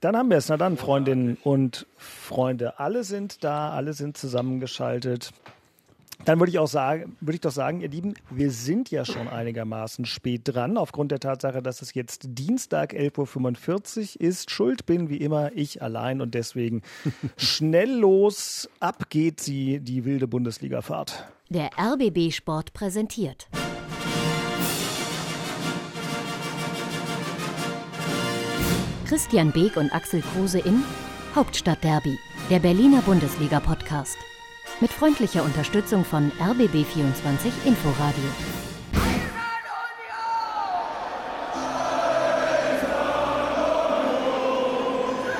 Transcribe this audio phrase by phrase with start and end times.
[0.00, 0.48] Dann haben wir es.
[0.48, 2.78] Na dann, Freundinnen und Freunde.
[2.78, 5.32] Alle sind da, alle sind zusammengeschaltet.
[6.24, 9.28] Dann würde ich auch sagen, würde ich doch sagen, ihr Lieben, wir sind ja schon
[9.28, 14.50] einigermaßen spät dran, aufgrund der Tatsache, dass es jetzt Dienstag 11.45 Uhr ist.
[14.50, 16.82] Schuld bin wie immer ich allein und deswegen
[17.36, 18.68] schnell los.
[18.80, 21.24] Ab geht sie, die wilde Bundesliga-Fahrt.
[21.48, 23.48] Der RBB Sport präsentiert.
[29.08, 30.84] Christian Beek und Axel Kruse in
[31.34, 32.18] Hauptstadtderby,
[32.50, 34.18] der Berliner Bundesliga-Podcast.
[34.82, 38.24] Mit freundlicher Unterstützung von RBB24 Inforadio.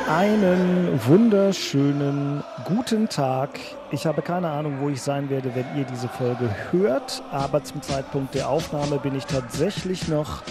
[0.08, 3.60] Einen wunderschönen guten Tag.
[3.90, 7.82] Ich habe keine Ahnung, wo ich sein werde, wenn ihr diese Folge hört, aber zum
[7.82, 10.42] Zeitpunkt der Aufnahme bin ich tatsächlich noch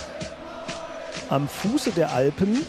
[1.29, 2.63] am Fuße der Alpen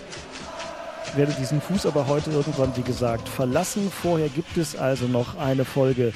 [1.17, 3.91] werde diesen Fuß aber heute irgendwann, wie gesagt, verlassen.
[3.91, 6.13] Vorher gibt es also noch eine Folge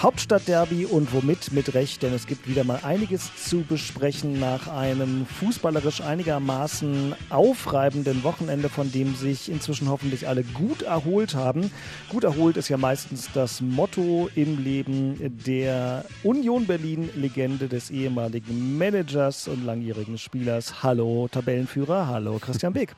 [0.00, 5.26] Hauptstadtderby und womit mit Recht, denn es gibt wieder mal einiges zu besprechen nach einem
[5.26, 11.72] fußballerisch einigermaßen aufreibenden Wochenende, von dem sich inzwischen hoffentlich alle gut erholt haben.
[12.10, 19.48] Gut erholt ist ja meistens das Motto im Leben der Union Berlin-Legende des ehemaligen Managers
[19.48, 20.84] und langjährigen Spielers.
[20.84, 22.94] Hallo Tabellenführer, hallo Christian Beck.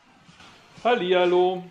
[0.82, 1.64] Hallihallo.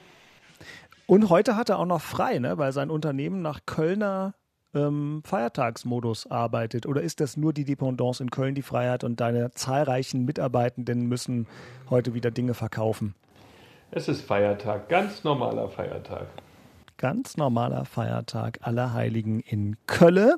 [1.07, 2.57] Und heute hat er auch noch frei, ne?
[2.59, 4.35] weil sein Unternehmen nach Kölner
[4.75, 6.85] ähm, Feiertagsmodus arbeitet.
[6.85, 11.47] Oder ist das nur die Dependance in Köln, die Freiheit und deine zahlreichen Mitarbeitenden müssen
[11.89, 13.15] heute wieder Dinge verkaufen?
[13.91, 16.27] Es ist Feiertag, ganz normaler Feiertag.
[16.97, 20.33] Ganz normaler Feiertag aller Heiligen in Köln.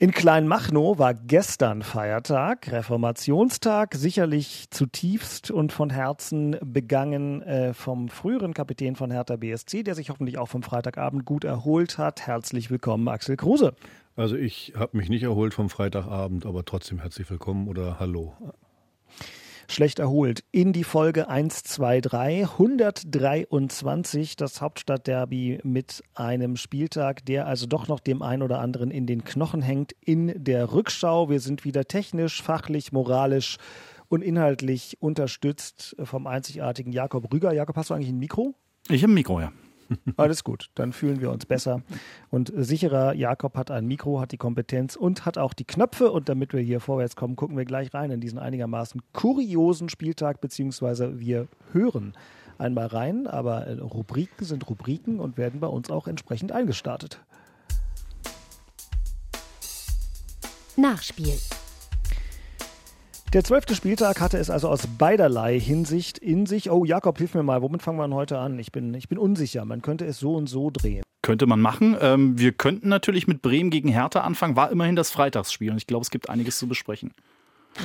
[0.00, 8.54] In Kleinmachnow war gestern Feiertag, Reformationstag, sicherlich zutiefst und von Herzen begangen äh, vom früheren
[8.54, 12.28] Kapitän von Hertha BSC, der sich hoffentlich auch vom Freitagabend gut erholt hat.
[12.28, 13.74] Herzlich willkommen, Axel Kruse.
[14.14, 18.34] Also ich habe mich nicht erholt vom Freitagabend, aber trotzdem herzlich willkommen oder hallo
[19.70, 27.86] schlecht erholt in die Folge 123 123 das Hauptstadtderby mit einem Spieltag, der also doch
[27.86, 31.28] noch dem einen oder anderen in den Knochen hängt in der Rückschau.
[31.28, 33.58] Wir sind wieder technisch, fachlich, moralisch
[34.08, 37.52] und inhaltlich unterstützt vom einzigartigen Jakob Rüger.
[37.52, 38.54] Jakob, hast du eigentlich ein Mikro?
[38.88, 39.52] Ich habe ein Mikro, ja.
[40.16, 41.82] Alles gut, dann fühlen wir uns besser.
[42.30, 46.10] Und sicherer, Jakob hat ein Mikro, hat die Kompetenz und hat auch die Knöpfe.
[46.10, 50.40] Und damit wir hier vorwärts kommen, gucken wir gleich rein in diesen einigermaßen kuriosen Spieltag,
[50.40, 52.14] beziehungsweise wir hören
[52.58, 53.26] einmal rein.
[53.26, 57.20] Aber äh, Rubriken sind Rubriken und werden bei uns auch entsprechend eingestartet.
[60.76, 61.34] Nachspiel.
[63.34, 66.70] Der zwölfte Spieltag hatte es also aus beiderlei Hinsicht in sich.
[66.70, 68.58] Oh, Jakob, hilf mir mal, womit fangen wir heute an?
[68.58, 69.66] Ich bin, ich bin unsicher.
[69.66, 71.02] Man könnte es so und so drehen.
[71.20, 71.94] Könnte man machen.
[72.00, 74.56] Ähm, wir könnten natürlich mit Bremen gegen Hertha anfangen.
[74.56, 77.12] War immerhin das Freitagsspiel und ich glaube, es gibt einiges zu besprechen.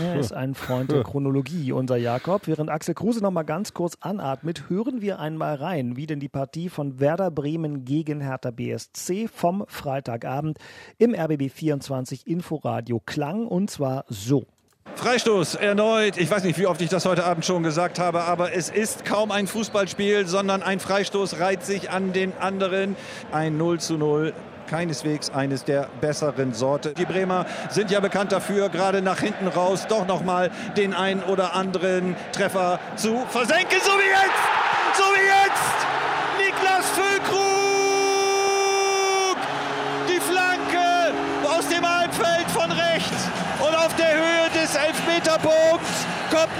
[0.02, 2.48] Er ist ein Freund der Chronologie, unser Jakob.
[2.48, 6.30] Während Axel Kruse noch mal ganz kurz anatmet, hören wir einmal rein, wie denn die
[6.30, 10.58] Partie von Werder Bremen gegen Hertha BSC vom Freitagabend
[11.00, 14.46] im RBB 24 Inforadio klang und zwar so.
[15.04, 16.18] Freistoß erneut.
[16.18, 19.04] Ich weiß nicht, wie oft ich das heute Abend schon gesagt habe, aber es ist
[19.04, 22.96] kaum ein Fußballspiel, sondern ein Freistoß reiht sich an den anderen.
[23.32, 24.34] Ein 0 zu 0
[24.68, 26.94] keineswegs eines der besseren Sorte.
[26.94, 31.22] Die Bremer sind ja bekannt dafür, gerade nach hinten raus doch noch mal den einen
[31.24, 35.93] oder anderen Treffer zu versenken, so wie jetzt, so wie jetzt.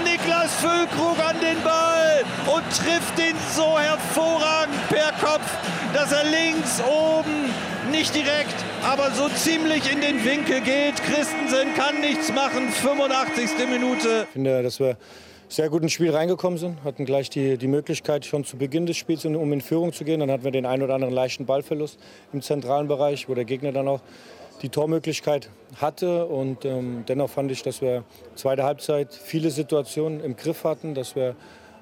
[0.02, 5.46] Niklas Füllkrug an den Ball und trifft ihn so hervorragend per Kopf,
[5.92, 7.52] dass er links oben
[7.90, 10.96] nicht direkt, aber so ziemlich in den Winkel geht.
[10.96, 12.68] Christensen kann nichts machen.
[12.70, 13.50] 85.
[13.70, 14.26] Minute.
[14.26, 14.96] Ich finde, dass wir
[15.48, 18.96] sehr gut ins Spiel reingekommen sind, hatten gleich die, die Möglichkeit schon zu Beginn des
[18.96, 20.20] Spiels, um in Führung zu gehen.
[20.20, 21.98] Dann hatten wir den einen oder anderen leichten Ballverlust
[22.32, 24.00] im zentralen Bereich, wo der Gegner dann auch
[24.64, 26.26] die Tormöglichkeit hatte.
[26.26, 28.02] Und ähm, dennoch fand ich, dass wir
[28.34, 31.36] zweite Halbzeit viele Situationen im Griff hatten, dass wir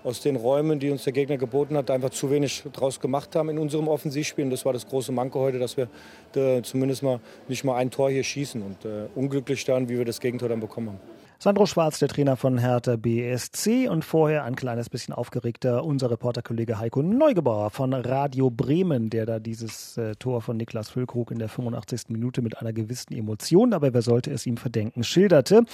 [0.05, 3.51] aus den Räumen, die uns der Gegner geboten hat, einfach zu wenig draus gemacht haben
[3.51, 4.45] in unserem Offensivspiel.
[4.45, 5.89] Und das war das große Manko heute, dass wir
[6.35, 10.05] äh, zumindest mal nicht mal ein Tor hier schießen und äh, unglücklich dann, wie wir
[10.05, 11.22] das Gegentor dann bekommen haben.
[11.43, 16.79] Sandro Schwarz, der Trainer von Hertha BSC und vorher ein kleines bisschen aufgeregter unser Reporterkollege
[16.79, 21.49] Heiko Neugebauer von Radio Bremen, der da dieses äh, Tor von Niklas Füllkrug in der
[21.49, 22.11] 85.
[22.11, 25.65] Minute mit einer gewissen Emotion, aber wer sollte es ihm verdenken, schilderte.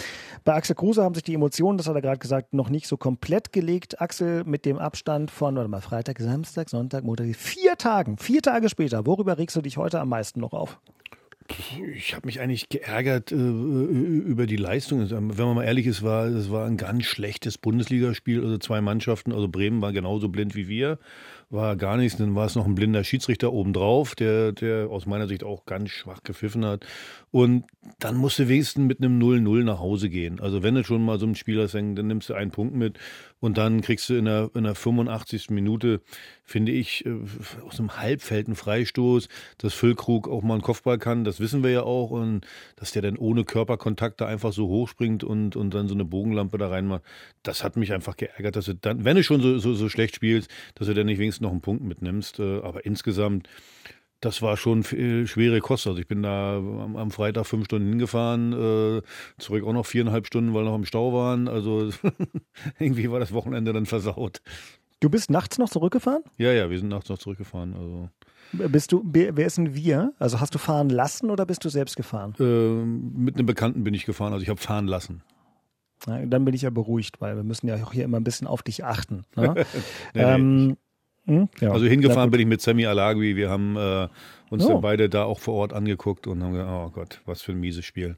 [0.42, 2.96] Bei Axel Kruse haben sich die Emotionen, das hat er gerade gesagt, noch nicht so
[2.96, 4.00] komplett gelegt.
[4.00, 8.70] Axel mit dem Abstand von, warte mal, Freitag, Samstag, Sonntag, Montag, vier Tagen, vier Tage
[8.70, 9.04] später.
[9.04, 10.80] Worüber regst du dich heute am meisten noch auf?
[11.96, 15.00] Ich habe mich eigentlich geärgert äh, über die Leistung.
[15.00, 18.42] Also, wenn man mal ehrlich ist, war es war ein ganz schlechtes Bundesligaspiel.
[18.42, 20.98] Also zwei Mannschaften, also Bremen war genauso blind wie wir,
[21.48, 22.18] war gar nichts.
[22.18, 25.88] Dann war es noch ein blinder Schiedsrichter obendrauf, der, der aus meiner Sicht auch ganz
[25.90, 26.86] schwach gepfiffen hat.
[27.30, 27.64] Und
[27.98, 30.40] dann musst du wenigstens mit einem 0-0 nach Hause gehen.
[30.40, 32.98] Also wenn du schon mal so ein Spiel hast, dann nimmst du einen Punkt mit
[33.40, 35.50] und dann kriegst du in der, in der 85.
[35.50, 36.00] Minute,
[36.42, 37.14] finde ich, äh,
[37.66, 41.70] aus einem Halbfeld einen Freistoß, dass Füllkrug auch mal einen Kopfball kann, das wissen wir
[41.70, 42.10] ja auch.
[42.10, 42.46] Und
[42.76, 46.58] dass der dann ohne Körperkontakt da einfach so hochspringt und, und dann so eine Bogenlampe
[46.58, 47.02] da reinmacht,
[47.42, 50.16] das hat mich einfach geärgert, dass du dann, wenn du schon so, so, so schlecht
[50.16, 52.40] spielst, dass du dann nicht wenigstens noch einen Punkt mitnimmst.
[52.40, 53.48] Äh, aber insgesamt
[54.20, 55.86] das war schon schwere Kost.
[55.86, 59.02] Also ich bin da am, Freitag fünf Stunden hingefahren, äh,
[59.38, 61.48] zurück auch noch viereinhalb Stunden, weil wir noch im Stau waren.
[61.48, 61.90] Also
[62.78, 64.40] irgendwie war das Wochenende dann versaut.
[65.00, 66.24] Du bist nachts noch zurückgefahren?
[66.38, 67.74] Ja, ja, wir sind nachts noch zurückgefahren.
[67.74, 68.08] Also.
[68.52, 70.12] Bist du, wer ist denn wir?
[70.18, 72.34] Also hast du fahren lassen oder bist du selbst gefahren?
[72.40, 75.22] Äh, mit einem Bekannten bin ich gefahren, also ich habe fahren lassen.
[76.06, 78.46] Na, dann bin ich ja beruhigt, weil wir müssen ja auch hier immer ein bisschen
[78.46, 79.24] auf dich achten.
[79.36, 79.54] Ne?
[80.14, 80.76] nee, ähm, nee.
[81.28, 81.48] Hm?
[81.60, 83.36] Ja, also hingefahren bin ich mit Sammy Alagui.
[83.36, 84.08] Wir haben äh,
[84.48, 84.68] uns oh.
[84.68, 87.60] dann beide da auch vor Ort angeguckt und haben gesagt, oh Gott, was für ein
[87.60, 88.16] mieses Spiel.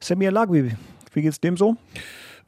[0.00, 0.70] Sammy Alagui,
[1.12, 1.76] wie geht's dem so?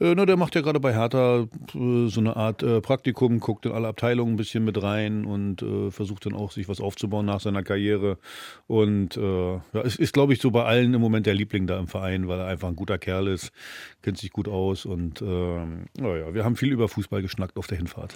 [0.01, 1.41] Äh, na, der macht ja gerade bei Hertha
[1.75, 5.61] äh, so eine Art äh, Praktikum, guckt in alle Abteilungen ein bisschen mit rein und
[5.61, 8.17] äh, versucht dann auch, sich was aufzubauen nach seiner Karriere.
[8.65, 11.77] Und äh, ja, es ist, glaube ich, so bei allen im Moment der Liebling da
[11.77, 13.51] im Verein, weil er einfach ein guter Kerl ist,
[14.01, 17.77] kennt sich gut aus und ähm, naja, wir haben viel über Fußball geschnackt auf der
[17.77, 18.15] Hinfahrt.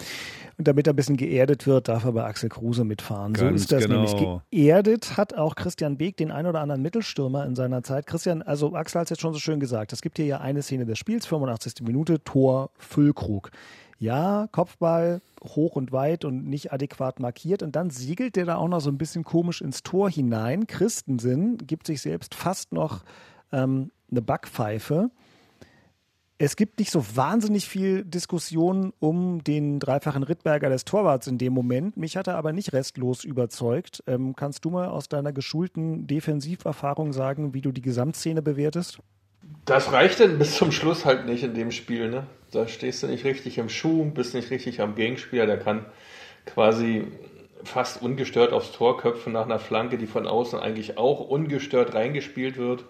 [0.58, 3.32] Und damit er ein bisschen geerdet wird, darf er bei Axel Kruse mitfahren.
[3.32, 4.02] Ganz so ist das genau.
[4.02, 4.40] nämlich.
[4.50, 8.08] Geerdet hat auch Christian Beek den ein oder anderen Mittelstürmer in seiner Zeit.
[8.08, 10.62] Christian, also Axel hat es jetzt schon so schön gesagt, es gibt hier ja eine
[10.62, 11.75] Szene des Spiels, 85.
[11.84, 13.50] Minute, Tor Füllkrug.
[13.98, 17.62] Ja, Kopfball hoch und weit und nicht adäquat markiert.
[17.62, 20.66] Und dann siegelt der da auch noch so ein bisschen komisch ins Tor hinein.
[20.66, 23.04] Christensen gibt sich selbst fast noch
[23.52, 25.10] ähm, eine Backpfeife.
[26.38, 31.54] Es gibt nicht so wahnsinnig viel Diskussion um den dreifachen Rittberger des Torwarts in dem
[31.54, 31.96] Moment.
[31.96, 34.04] Mich hat er aber nicht restlos überzeugt.
[34.06, 38.98] Ähm, kannst du mal aus deiner geschulten Defensiverfahrung sagen, wie du die Gesamtszene bewertest?
[39.64, 42.08] Das reicht denn bis zum Schluss halt nicht in dem Spiel.
[42.08, 42.26] Ne?
[42.52, 45.46] Da stehst du nicht richtig im Schuh, bist nicht richtig am Gegenspieler.
[45.46, 45.84] Der kann
[46.44, 47.04] quasi
[47.64, 52.56] fast ungestört aufs Tor köpfen nach einer Flanke, die von außen eigentlich auch ungestört reingespielt
[52.56, 52.84] wird.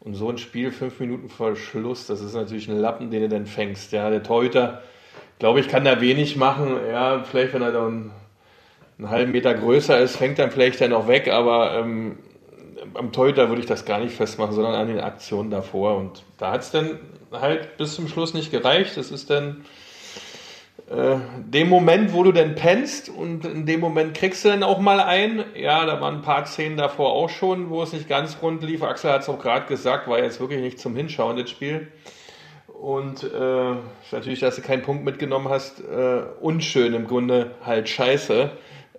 [0.00, 3.28] Und so ein Spiel fünf Minuten vor Schluss, das ist natürlich ein Lappen, den du
[3.28, 3.92] dann fängst.
[3.92, 4.82] Ja, der Torhüter,
[5.38, 6.78] glaube ich, kann da wenig machen.
[6.90, 8.10] Ja, vielleicht, wenn er dann
[8.98, 12.18] einen halben Meter größer ist, fängt dann vielleicht dann noch weg, aber ähm,
[12.94, 15.96] am Torhüter würde ich das gar nicht festmachen, sondern an den Aktionen davor.
[15.96, 16.98] Und da hat es dann
[17.32, 18.96] halt bis zum Schluss nicht gereicht.
[18.96, 19.64] Das ist dann
[20.90, 24.80] äh, dem Moment, wo du dann pennst und in dem Moment kriegst du dann auch
[24.80, 25.44] mal ein.
[25.56, 28.82] Ja, da waren ein paar Szenen davor auch schon, wo es nicht ganz rund lief.
[28.82, 31.88] Axel hat es auch gerade gesagt, war jetzt wirklich nicht zum Hinschauen, das Spiel.
[32.68, 33.74] Und äh,
[34.12, 38.50] natürlich, dass du keinen Punkt mitgenommen hast, äh, unschön im Grunde halt scheiße,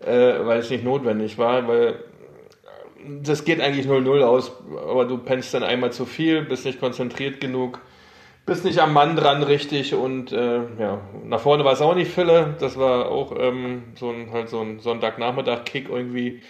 [0.04, 2.00] äh, weil es nicht notwendig war, weil
[3.24, 4.52] das geht eigentlich 0-0 aus,
[4.88, 7.82] aber du pennst dann einmal zu viel, bist nicht konzentriert genug,
[8.46, 12.12] bist nicht am Mann dran richtig und äh, ja, nach vorne war es auch nicht
[12.12, 12.56] Fülle.
[12.60, 16.42] Das war auch ähm, so ein, halt so ein Sonntagnachmittag-Kick irgendwie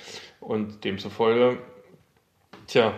[0.41, 1.57] und demzufolge,
[2.67, 2.93] tja,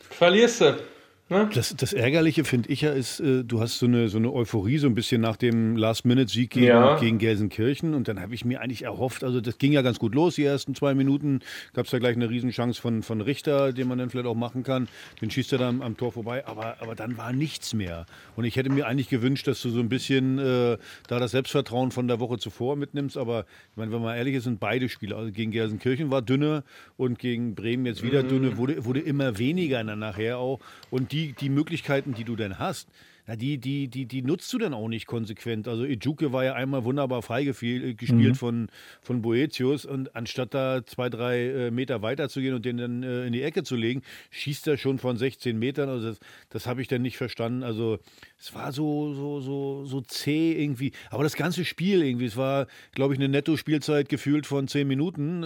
[0.00, 0.91] verlierst du.
[1.32, 1.48] Ne?
[1.54, 4.78] Das, das Ärgerliche finde ich ja ist, äh, du hast so eine, so eine Euphorie
[4.78, 6.98] so ein bisschen nach dem Last-Minute-Sieg gegen, ja.
[6.98, 7.94] gegen Gelsenkirchen.
[7.94, 10.44] Und dann habe ich mir eigentlich erhofft, also das ging ja ganz gut los, die
[10.44, 11.40] ersten zwei Minuten.
[11.72, 14.62] Gab es ja gleich eine Riesenchance von, von Richter, den man dann vielleicht auch machen
[14.62, 14.88] kann,
[15.20, 18.06] den schießt er dann am, Tor vorbei, aber, aber dann war nichts mehr.
[18.36, 20.76] Und ich hätte mir eigentlich gewünscht, dass du so ein bisschen äh,
[21.08, 24.44] da das Selbstvertrauen von der Woche zuvor mitnimmst, aber ich meine, wenn man ehrlich ist,
[24.44, 26.64] sind beide Spiele, also gegen Gelsenkirchen war dünne
[26.96, 28.28] und gegen Bremen jetzt wieder mhm.
[28.28, 30.60] dünne, wurde, wurde immer weniger dann nachher auch.
[30.90, 32.88] Und die die, Möglichkeiten, die du denn hast,
[33.26, 35.68] na, die, die, die, die nutzt du dann auch nicht konsequent.
[35.68, 38.34] Also Ijuke war ja einmal wunderbar freigespielt äh, mhm.
[38.34, 38.68] von,
[39.00, 43.02] von Boetius und anstatt da zwei, drei äh, Meter weiter zu gehen und den dann
[43.04, 45.88] äh, in die Ecke zu legen, schießt er schon von 16 Metern.
[45.88, 47.62] Also das, das habe ich dann nicht verstanden.
[47.62, 48.00] Also
[48.40, 50.90] es war so, so, so, so zäh irgendwie.
[51.10, 55.44] Aber das ganze Spiel irgendwie, es war, glaube ich, eine Netto-Spielzeit gefühlt von 10 Minuten.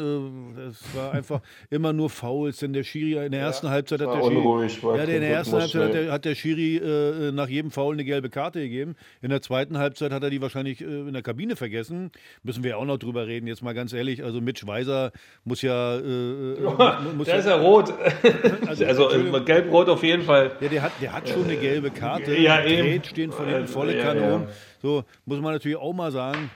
[0.57, 4.15] Es war einfach immer nur Fouls, denn der Schiri in der ersten ja, Halbzeit hat
[4.15, 7.66] der Schiri, ja, in der ersten Halbzeit hat der, hat der Schiri äh, nach jedem
[7.67, 8.97] jedem Foul eine gelbe Karte gegeben.
[9.23, 12.11] In der zweiten Halbzeit hat er die wahrscheinlich äh, in der Kabine vergessen.
[12.43, 14.23] Müssen wir auch noch drüber reden, jetzt mal ganz ehrlich.
[14.23, 15.13] Also Mitch Weiser
[15.45, 15.97] muss ja.
[15.99, 16.77] Äh, oh,
[17.17, 17.93] muss der ja, ist ja rot.
[18.67, 19.09] Also, also
[19.45, 20.51] gelb-rot auf jeden Fall.
[20.61, 22.37] Ja, der hat, der hat schon eine gelbe Karte.
[22.37, 23.03] Ja, eben.
[23.05, 24.49] stehen von hinten volle Kanone.
[24.83, 26.51] So, muss man natürlich auch mal sagen.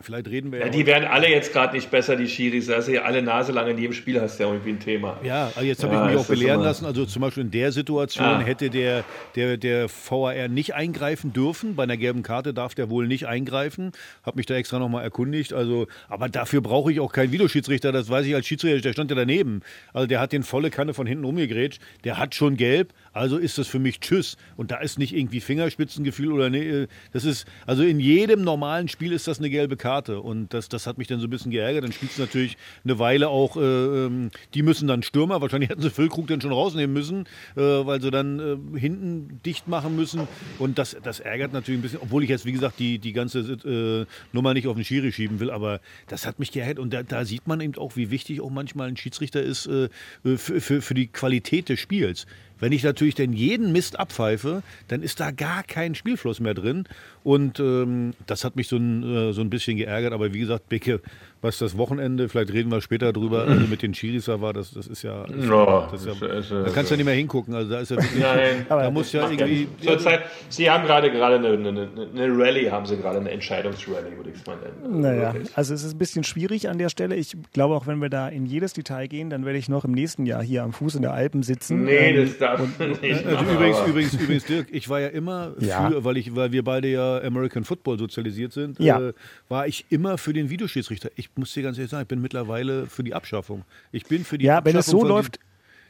[0.00, 0.66] Vielleicht reden wir ja.
[0.66, 2.66] ja die werden alle jetzt gerade nicht besser, die Schiris.
[2.66, 5.18] Du ja alle Nase lang in jedem Spiel hast du ja irgendwie ein Thema.
[5.22, 6.84] Ja, also jetzt habe ja, ich mich auch belehren lassen.
[6.84, 8.40] Also zum Beispiel in der Situation ja.
[8.40, 11.76] hätte der, der, der VAR nicht eingreifen dürfen.
[11.76, 13.92] Bei einer gelben Karte darf der wohl nicht eingreifen.
[14.22, 15.54] Habe mich da extra nochmal erkundigt.
[15.54, 17.90] Also, aber dafür brauche ich auch keinen Videoschiedsrichter.
[17.90, 18.80] Das weiß ich als Schiedsrichter.
[18.82, 19.62] Der stand ja daneben.
[19.94, 21.80] Also der hat den volle Kanne von hinten umgegrätscht.
[22.04, 22.92] Der hat schon gelb.
[23.12, 24.36] Also ist das für mich Tschüss.
[24.56, 26.86] Und da ist nicht irgendwie Fingerspitzengefühl oder ne.
[27.12, 29.85] Das ist, also in jedem normalen Spiel ist das eine gelbe Karte.
[30.20, 31.84] Und das, das hat mich dann so ein bisschen geärgert.
[31.84, 35.82] Dann spielst du natürlich eine Weile auch, äh, ähm, die müssen dann Stürmer, wahrscheinlich hätten
[35.82, 37.26] sie Füllkrug dann schon rausnehmen müssen,
[37.56, 40.26] äh, weil sie dann äh, hinten dicht machen müssen.
[40.58, 43.40] Und das, das ärgert natürlich ein bisschen, obwohl ich jetzt, wie gesagt, die, die ganze
[43.40, 46.78] äh, Nummer nicht auf den Schiri schieben will, aber das hat mich geärgert.
[46.78, 49.88] Und da, da sieht man eben auch, wie wichtig auch manchmal ein Schiedsrichter ist äh,
[50.22, 52.26] für, für, für die Qualität des Spiels.
[52.58, 56.84] Wenn ich natürlich denn jeden Mist abpfeife, dann ist da gar kein Spielfluss mehr drin.
[57.22, 60.12] Und ähm, das hat mich so ein, äh, so ein bisschen geärgert.
[60.12, 61.00] Aber wie gesagt, Bicke,
[61.42, 64.72] was das Wochenende, vielleicht reden wir später drüber, also mit den Chiris da war, das,
[64.72, 65.24] das ist ja.
[65.24, 67.54] Das, ja, das ist ja ist, da kannst du ja nicht mehr hingucken.
[67.54, 68.22] Also da ist ja wirklich.
[68.22, 69.68] Nein, da muss ja irgendwie.
[69.80, 74.30] Zurzeit, Sie haben gerade gerade eine, eine, eine Rallye, haben Sie gerade eine Entscheidungsrally, würde
[74.30, 75.00] ich es mal nennen.
[75.00, 77.16] Naja, also es ist ein bisschen schwierig an der Stelle.
[77.16, 79.92] Ich glaube auch, wenn wir da in jedes Detail gehen, dann werde ich noch im
[79.92, 81.84] nächsten Jahr hier am Fuß in der Alpen sitzen.
[81.84, 83.26] Nee, ähm, das darf und, nicht.
[83.26, 85.88] Also übrigens, übrigens, übrigens, Dirk, ich war ja immer ja.
[85.88, 89.00] für, weil ich, weil wir beide ja American Football sozialisiert sind, ja.
[89.00, 89.12] äh,
[89.48, 91.10] war ich immer für den Videoschiedsrichter.
[91.16, 93.64] Ich muss dir ganz ehrlich sagen, ich bin mittlerweile für die Abschaffung.
[93.92, 94.70] Ich bin für die ja, Abschaffung.
[94.70, 95.38] Ja, wenn es so läuft.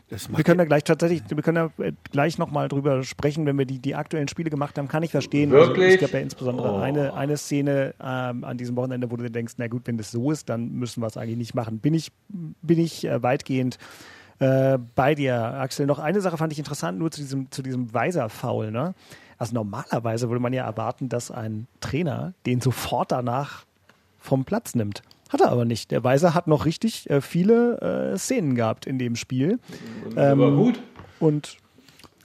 [0.08, 3.78] wir können da gleich tatsächlich, wir können da gleich nochmal drüber sprechen, wenn wir die,
[3.78, 5.50] die aktuellen Spiele gemacht haben, kann ich verstehen.
[5.50, 5.84] Wirklich?
[5.84, 6.78] Also, es gab ja insbesondere oh.
[6.78, 10.10] eine, eine Szene ähm, an diesem Wochenende, wo du dir denkst, na gut, wenn das
[10.10, 11.78] so ist, dann müssen wir es eigentlich nicht machen.
[11.78, 13.78] Bin ich, bin ich äh, weitgehend
[14.38, 15.86] äh, bei dir, Axel.
[15.86, 18.70] Noch eine Sache fand ich interessant, nur zu diesem, zu diesem Weiser-Foul.
[18.70, 18.94] Ne?
[19.38, 23.64] Also normalerweise würde man ja erwarten, dass ein Trainer den sofort danach
[24.18, 25.02] vom Platz nimmt.
[25.28, 25.90] Hat er aber nicht.
[25.90, 29.58] Der Weiser hat noch richtig äh, viele äh, Szenen gehabt in dem Spiel.
[30.16, 30.80] Ähm, aber gut.
[31.18, 31.56] Und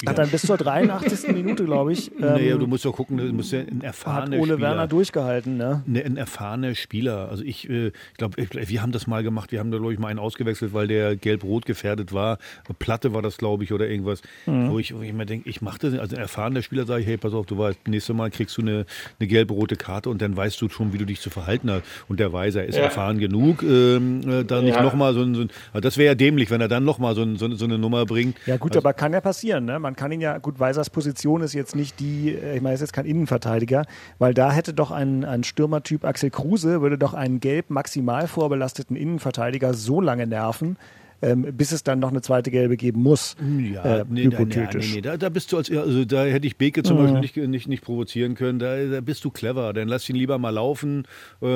[0.09, 1.27] hat dann bis zur 83.
[1.33, 2.11] Minute, glaube ich.
[2.11, 4.87] Ähm, naja, du musst doch gucken, du musst ja ein erfahrener Hat Ole Spieler, Werner
[4.87, 5.83] durchgehalten, ne?
[5.85, 7.29] ne ein erfahrener Spieler.
[7.29, 9.51] Also ich äh, glaube, wir haben das mal gemacht.
[9.51, 12.37] Wir haben da, glaube ich, mal einen ausgewechselt, weil der gelb-rot gefährdet war.
[12.79, 14.21] Platte war das, glaube ich, oder irgendwas.
[14.45, 14.71] Mhm.
[14.71, 15.97] Wo, ich, wo ich mir denke, ich mache das.
[15.97, 18.61] Also ein erfahrener Spieler sage ich, hey, pass auf, du weißt, nächstes Mal kriegst du
[18.61, 18.85] eine,
[19.19, 21.83] eine gelb-rote Karte und dann weißt du schon, wie du dich zu verhalten hast.
[22.07, 22.83] Und der Weiser ist ja.
[22.83, 24.83] erfahren genug, ähm, äh, da nicht ja.
[24.83, 27.21] nochmal so ein, so ein also das wäre ja dämlich, wenn er dann nochmal so,
[27.21, 28.37] ein, so, so, eine Nummer bringt.
[28.45, 29.79] Ja gut, also, aber kann ja passieren, ne?
[29.79, 32.81] Man kann ihn ja, gut, Weisers Position ist jetzt nicht die, äh, ich meine, ist
[32.81, 33.85] jetzt kein Innenverteidiger,
[34.19, 38.95] weil da hätte doch ein, ein Stürmertyp Axel Kruse, würde doch einen gelb maximal vorbelasteten
[38.95, 40.77] Innenverteidiger so lange nerven,
[41.21, 43.35] ähm, bis es dann noch eine zweite gelbe geben muss.
[43.73, 44.89] Ja, äh, nee, hypothetisch.
[44.89, 47.01] Nee, nee, da, da, bist du als, also da hätte ich Beke zum mhm.
[47.01, 48.59] Beispiel nicht, nicht, nicht provozieren können.
[48.59, 49.73] Da, da, bist du clever.
[49.73, 51.05] Dann lass ihn lieber mal laufen,
[51.41, 51.47] äh,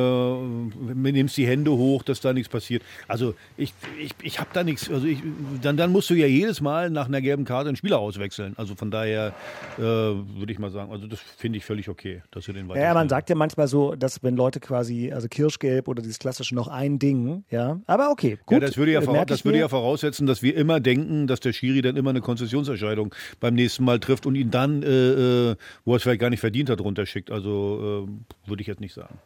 [0.93, 2.83] nimmst die Hände hoch, dass da nichts passiert.
[3.07, 4.89] Also ich, ich, ich habe da nichts.
[4.89, 5.19] Also ich,
[5.61, 8.53] dann, dann musst du ja jedes Mal nach einer gelben Karte einen Spieler auswechseln.
[8.57, 9.33] Also von daher
[9.77, 12.81] äh, würde ich mal sagen, also das finde ich völlig okay, dass du den weiter.
[12.81, 16.55] Ja, man sagt ja manchmal so, dass wenn Leute quasi, also Kirschgelb oder dieses klassische
[16.55, 17.79] noch ein Ding, ja.
[17.85, 18.53] Aber okay, gut.
[18.53, 21.39] Ja, das würde ja, äh, das würde würde ja voraussetzen, dass wir immer denken, dass
[21.39, 25.55] der Schiri dann immer eine Konzessionsentscheidung beim nächsten Mal trifft und ihn dann, äh, äh
[25.83, 27.31] wo er es vielleicht gar nicht verdient hat, runterschickt.
[27.31, 29.17] Also äh, würde ich jetzt nicht sagen.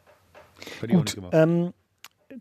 [0.82, 1.74] Hätte Gut, ähm,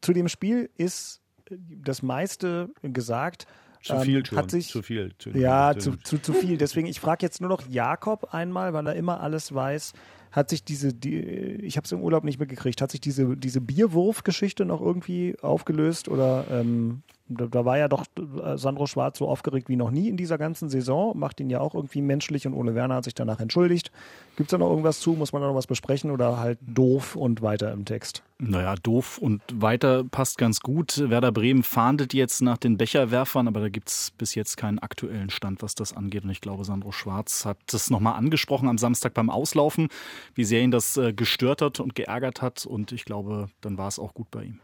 [0.00, 3.46] zu dem Spiel ist das meiste gesagt.
[3.82, 4.38] Zu viel schon.
[4.38, 5.12] Hat sich, zu viel.
[5.18, 6.58] Zu, ja, zu, zu, zu viel.
[6.58, 9.92] Deswegen, ich frage jetzt nur noch Jakob einmal, weil er immer alles weiß
[10.30, 13.60] hat sich diese, die, ich habe es im Urlaub nicht mitgekriegt, hat sich diese, diese
[13.60, 19.28] Bierwurf-Geschichte noch irgendwie aufgelöst oder ähm, da, da, war ja doch äh, Sandro Schwarz so
[19.28, 22.54] aufgeregt wie noch nie in dieser ganzen Saison, macht ihn ja auch irgendwie menschlich und
[22.54, 23.90] Ole Werner hat sich danach entschuldigt.
[24.36, 25.12] Gibt es da noch irgendwas zu?
[25.12, 28.22] Muss man da noch was besprechen oder halt doof und weiter im Text?
[28.38, 31.10] Naja, doof und weiter passt ganz gut.
[31.10, 35.30] Werder Bremen fahndet jetzt nach den Becherwerfern, aber da gibt es bis jetzt keinen aktuellen
[35.30, 36.24] Stand, was das angeht.
[36.24, 39.88] Und ich glaube, Sandro Schwarz hat das nochmal angesprochen am Samstag beim Auslaufen,
[40.34, 42.64] wie sehr ihn das äh, gestört hat und geärgert hat.
[42.64, 44.60] Und ich glaube, dann war es auch gut bei ihm.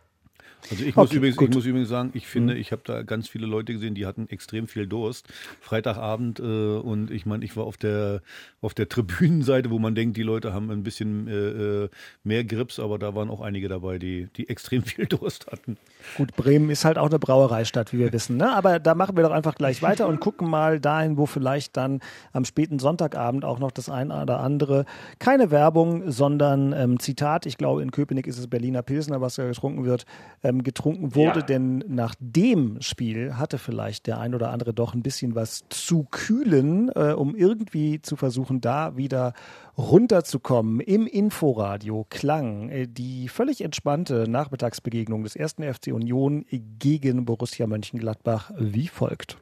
[0.71, 2.61] Also ich muss, okay, übrigens, ich muss übrigens sagen, ich finde, mhm.
[2.61, 5.29] ich habe da ganz viele Leute gesehen, die hatten extrem viel Durst.
[5.61, 8.23] Freitagabend äh, und ich meine, ich war auf der,
[8.61, 11.89] auf der Tribünenseite, wo man denkt, die Leute haben ein bisschen äh, äh
[12.23, 15.77] mehr Grips, aber da waren auch einige dabei, die, die extrem viel Durst hatten.
[16.17, 18.37] Gut, Bremen ist halt auch eine Brauereistadt, wie wir wissen.
[18.37, 18.51] Ne?
[18.51, 22.01] Aber da machen wir doch einfach gleich weiter und gucken mal dahin, wo vielleicht dann
[22.33, 24.87] am späten Sonntagabend auch noch das eine oder andere,
[25.19, 29.47] keine Werbung, sondern ähm, Zitat, ich glaube in Köpenick ist es Berliner Pilsner, was da
[29.47, 30.07] getrunken wird,
[30.43, 31.41] ähm, getrunken wurde.
[31.41, 31.47] Ja.
[31.47, 36.07] Denn nach dem Spiel hatte vielleicht der ein oder andere doch ein bisschen was zu
[36.11, 39.33] kühlen, äh, um irgendwie zu versuchen, da wieder
[39.77, 40.81] runterzukommen.
[40.81, 46.45] Im Inforadio klang äh, die völlig entspannte Nachmittagsbegegnung des ersten FC Union
[46.79, 49.39] gegen Borussia Mönchengladbach wie folgt.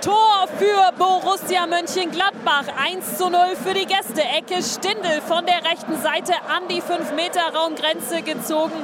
[0.00, 2.66] Tor für Borussia Mönchengladbach.
[2.76, 4.20] 1 zu 0 für die Gäste.
[4.20, 8.74] Ecke Stindel von der rechten Seite an die 5-Meter-Raumgrenze gezogen.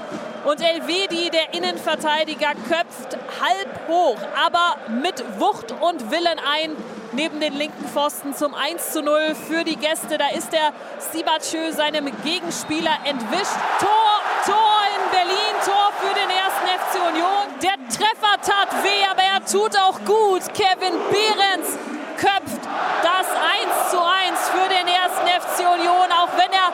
[0.44, 4.16] Und Elvedi, der Innenverteidiger, köpft halb hoch,
[4.46, 6.76] aber mit Wucht und Willen ein
[7.12, 10.16] neben den linken Pfosten zum 1 zu 0 für die Gäste.
[10.16, 10.72] Da ist der
[11.12, 13.58] Sibachö seinem Gegenspieler entwischt.
[13.80, 17.60] Tor, Tor in Berlin, Tor für den ersten FC Union.
[17.62, 20.42] Der Treffer tat weh, aber er tut auch gut.
[20.54, 22.60] Kevin Behrens köpft
[23.02, 26.68] das 1 zu 1 für den ersten FC Union, auch wenn er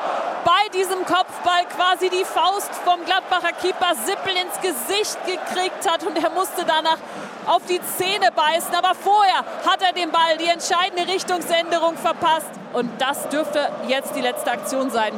[0.45, 6.21] bei diesem Kopfball quasi die Faust vom Gladbacher Keeper Sippel ins Gesicht gekriegt hat und
[6.23, 6.99] er musste danach
[7.47, 8.75] auf die Zähne beißen.
[8.75, 14.21] Aber vorher hat er den Ball die entscheidende Richtungsänderung verpasst und das dürfte jetzt die
[14.21, 15.12] letzte Aktion sein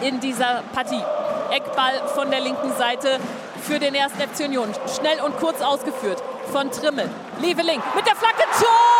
[0.00, 1.02] in dieser Partie.
[1.50, 3.18] Eckball von der linken Seite
[3.60, 4.68] für den ersten FC Union.
[4.96, 6.22] Schnell und kurz ausgeführt
[6.52, 7.08] von Trimmel.
[7.40, 8.44] Leveling mit der Flagge.
[8.58, 8.98] Tor!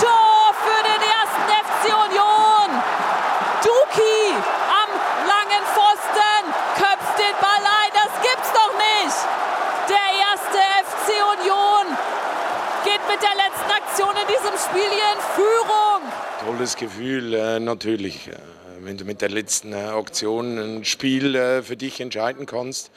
[0.00, 2.68] Tor für den ersten FC Union.
[3.62, 4.34] Duki
[4.70, 4.90] am
[5.26, 6.42] langen Pfosten
[6.76, 7.90] köpft den Ball ein.
[7.92, 9.18] Das gibt's doch nicht.
[9.88, 11.08] Der erste FC
[11.38, 11.96] Union
[12.84, 16.02] geht mit der letzten Aktion in diesem Spiel hier in Führung.
[16.44, 18.28] Tolles Gefühl, äh, natürlich.
[18.28, 18.36] Äh,
[18.82, 22.90] wenn du mit der letzten äh, Aktion ein Spiel für dich entscheiden kannst.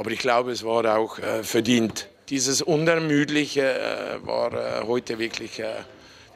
[0.00, 2.08] Aber ich glaube, es war auch äh, verdient.
[2.30, 5.62] Dieses Unermüdliche äh, war äh, heute wirklich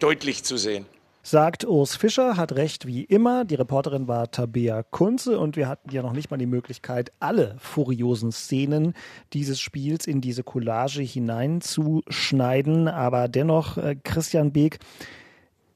[0.01, 0.85] deutlich zu sehen.
[1.23, 3.47] Sagt Urs Fischer, hat recht wie immer.
[3.47, 7.57] Die Reporterin war Tabea Kunze und wir hatten ja noch nicht mal die Möglichkeit, alle
[7.59, 8.93] furiosen Szenen
[9.33, 12.87] dieses Spiels in diese Collage hineinzuschneiden.
[12.87, 14.79] Aber dennoch, äh, Christian Beek,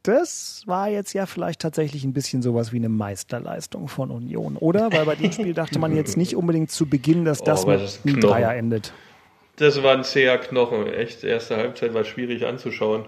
[0.03, 4.93] das war jetzt ja vielleicht tatsächlich ein bisschen sowas wie eine Meisterleistung von Union, oder?
[4.93, 8.01] Weil bei dem Spiel dachte man jetzt nicht unbedingt zu Beginn, dass das oh, mit
[8.05, 8.93] einem Dreier endet.
[9.57, 10.87] Das war ein zäher Knochen.
[10.87, 13.07] Echt, erste Halbzeit war schwierig anzuschauen.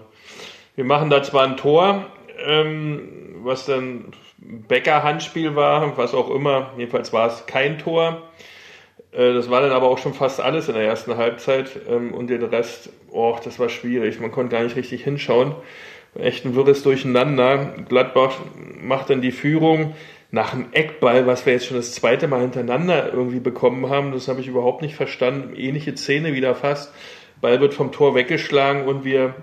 [0.75, 2.07] Wir machen da zwar ein Tor,
[2.45, 6.73] ähm, was dann Becker-Handspiel war, was auch immer.
[6.77, 8.21] Jedenfalls war es kein Tor.
[9.11, 11.71] Äh, das war dann aber auch schon fast alles in der ersten Halbzeit.
[11.87, 14.19] Ähm, und den Rest, oh, das war schwierig.
[14.19, 15.55] Man konnte gar nicht richtig hinschauen.
[16.15, 17.73] Echt ein wirres Durcheinander.
[17.87, 18.39] Gladbach
[18.81, 19.95] macht dann die Führung
[20.31, 24.11] nach einem Eckball, was wir jetzt schon das zweite Mal hintereinander irgendwie bekommen haben.
[24.11, 25.55] Das habe ich überhaupt nicht verstanden.
[25.55, 26.93] Ähnliche Szene wieder fast.
[27.39, 29.35] Ball wird vom Tor weggeschlagen und wir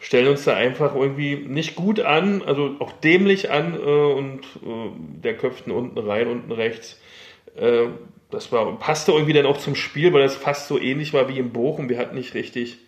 [0.00, 4.90] stellen uns da einfach irgendwie nicht gut an, also auch dämlich an äh, und äh,
[5.22, 7.00] der köpft unten rein, unten rechts.
[7.56, 7.86] Äh,
[8.30, 11.38] das war, passte irgendwie dann auch zum Spiel, weil das fast so ähnlich war wie
[11.38, 11.88] im Bochum.
[11.88, 12.78] Wir hatten nicht richtig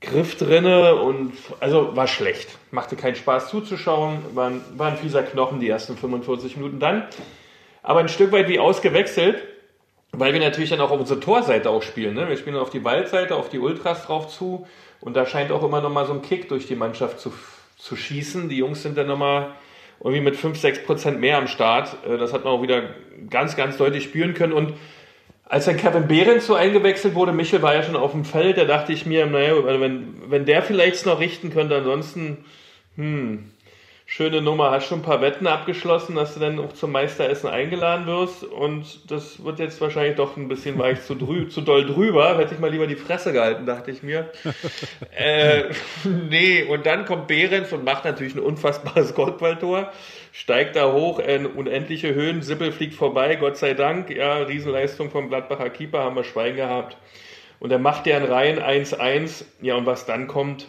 [0.00, 2.48] Griff drinne und also war schlecht.
[2.70, 7.04] Machte keinen Spaß zuzuschauen, war ein, war ein fieser Knochen die ersten 45 Minuten dann.
[7.82, 9.42] Aber ein Stück weit wie ausgewechselt,
[10.12, 12.14] weil wir natürlich dann auch auf unsere Torseite auch spielen.
[12.14, 12.28] Ne?
[12.28, 14.66] Wir spielen auf die Waldseite, auf die Ultras drauf zu
[15.00, 17.32] und da scheint auch immer nochmal so ein Kick durch die Mannschaft zu,
[17.78, 18.48] zu schießen.
[18.48, 19.54] Die Jungs sind dann nochmal
[20.00, 21.96] irgendwie mit 5, 6 Prozent mehr am Start.
[22.06, 22.82] Äh, das hat man auch wieder
[23.30, 24.74] ganz, ganz deutlich spüren können und
[25.48, 28.64] als dann Kevin Behrens so eingewechselt wurde, Michel war ja schon auf dem Feld, da
[28.64, 32.44] dachte ich mir, naja, wenn, wenn der vielleicht noch richten könnte, ansonsten,
[32.96, 33.50] hm,
[34.08, 38.06] schöne Nummer, hast schon ein paar Wetten abgeschlossen, dass du dann auch zum Meisteressen eingeladen
[38.06, 42.38] wirst und das wird jetzt wahrscheinlich doch ein bisschen weich zu, drü zu doll drüber,
[42.38, 44.30] hätte ich mal lieber die Fresse gehalten, dachte ich mir.
[45.16, 45.64] äh,
[46.04, 49.90] nee, und dann kommt Behrens und macht natürlich ein unfassbares Goldballtor,
[50.30, 55.28] steigt da hoch in unendliche Höhen, Sippel fliegt vorbei, Gott sei Dank, ja, Riesenleistung vom
[55.28, 56.96] Gladbacher Keeper, haben wir Schwein gehabt.
[57.58, 60.68] Und er macht deren Reihen 1-1, ja, und was dann kommt,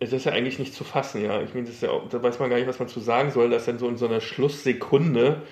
[0.00, 1.40] das ist ja eigentlich nicht zu fassen, ja.
[1.42, 3.50] Ich meine, das ist ja, da weiß man gar nicht, was man zu sagen soll,
[3.50, 5.42] dass dann so in so einer Schlusssekunde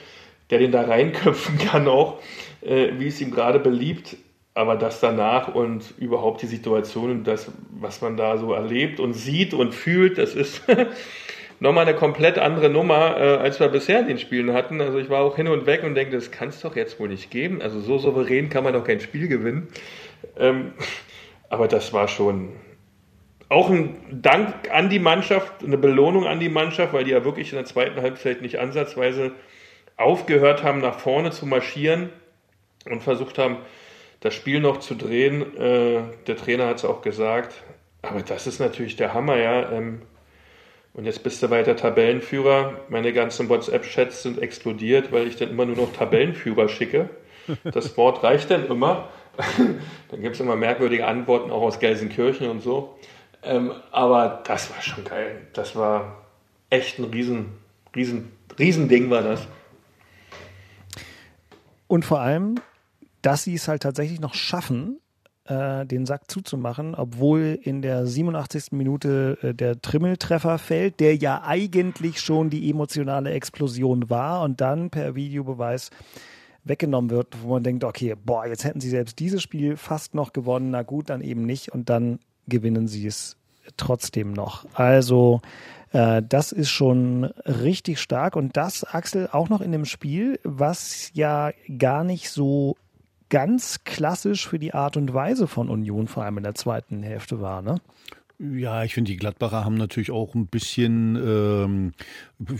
[0.50, 2.20] der den da reinköpfen kann auch,
[2.62, 4.16] äh, wie es ihm gerade beliebt.
[4.54, 9.12] Aber das danach und überhaupt die Situation und das, was man da so erlebt und
[9.12, 10.62] sieht und fühlt, das ist,
[11.61, 14.80] nochmal eine komplett andere Nummer, äh, als wir bisher in den Spielen hatten.
[14.80, 17.08] Also ich war auch hin und weg und denke, das kann es doch jetzt wohl
[17.08, 17.62] nicht geben.
[17.62, 19.68] Also so souverän kann man doch kein Spiel gewinnen.
[20.37, 20.72] Ähm,
[21.48, 22.50] aber das war schon
[23.48, 27.52] auch ein Dank an die Mannschaft, eine Belohnung an die Mannschaft, weil die ja wirklich
[27.52, 29.32] in der zweiten Halbzeit nicht ansatzweise
[29.96, 32.11] aufgehört haben, nach vorne zu marschieren
[32.88, 33.58] und versucht haben,
[34.20, 35.56] das Spiel noch zu drehen.
[35.56, 37.54] Äh, der Trainer hat es auch gesagt.
[38.02, 39.72] Aber das ist natürlich der Hammer, ja.
[39.72, 40.02] Ähm,
[40.94, 42.80] und jetzt bist du weiter Tabellenführer.
[42.88, 47.11] Meine ganzen WhatsApp-Chats sind explodiert, weil ich dann immer nur noch Tabellenführer schicke.
[47.64, 49.08] Das Wort reicht dann immer.
[50.11, 52.98] dann gibt es immer merkwürdige Antworten auch aus Gelsenkirchen und so.
[53.48, 55.46] Ähm, aber das war schon geil.
[55.54, 56.22] Das war
[56.68, 57.46] echt ein riesen,
[57.96, 59.48] riesen, riesen Ding war das.
[61.87, 62.56] Und vor allem,
[63.22, 65.00] dass sie es halt tatsächlich noch schaffen,
[65.46, 68.72] äh, den Sack zuzumachen, obwohl in der 87.
[68.72, 74.90] Minute äh, der Trimmeltreffer fällt, der ja eigentlich schon die emotionale Explosion war und dann
[74.90, 75.88] per Videobeweis
[76.64, 80.34] weggenommen wird, wo man denkt, okay, boah, jetzt hätten sie selbst dieses Spiel fast noch
[80.34, 83.38] gewonnen, na gut, dann eben nicht und dann gewinnen sie es
[83.76, 84.66] trotzdem noch.
[84.74, 85.40] Also
[85.92, 91.11] äh, das ist schon richtig stark und das, Axel, auch noch in dem Spiel, was
[91.14, 92.76] ja gar nicht so
[93.28, 97.40] ganz klassisch für die Art und Weise von Union, vor allem in der zweiten Hälfte
[97.40, 97.76] war, ne?
[98.40, 101.92] Ja, ich finde, die Gladbacher haben natürlich auch ein bisschen, ähm,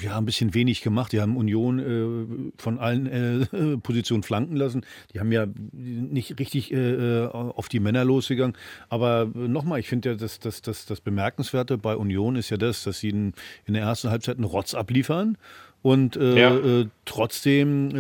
[0.03, 1.13] ja, ein bisschen wenig gemacht.
[1.13, 4.85] Die haben Union äh, von allen äh, Positionen flanken lassen.
[5.15, 8.57] Die haben ja nicht richtig äh, auf die Männer losgegangen.
[8.89, 12.83] Aber nochmal, ich finde ja, das, das, das, das Bemerkenswerte bei Union ist ja das,
[12.83, 13.33] dass sie in,
[13.65, 15.39] in der ersten Halbzeit einen Rotz abliefern
[15.83, 16.57] und äh, ja.
[16.57, 17.91] äh, trotzdem,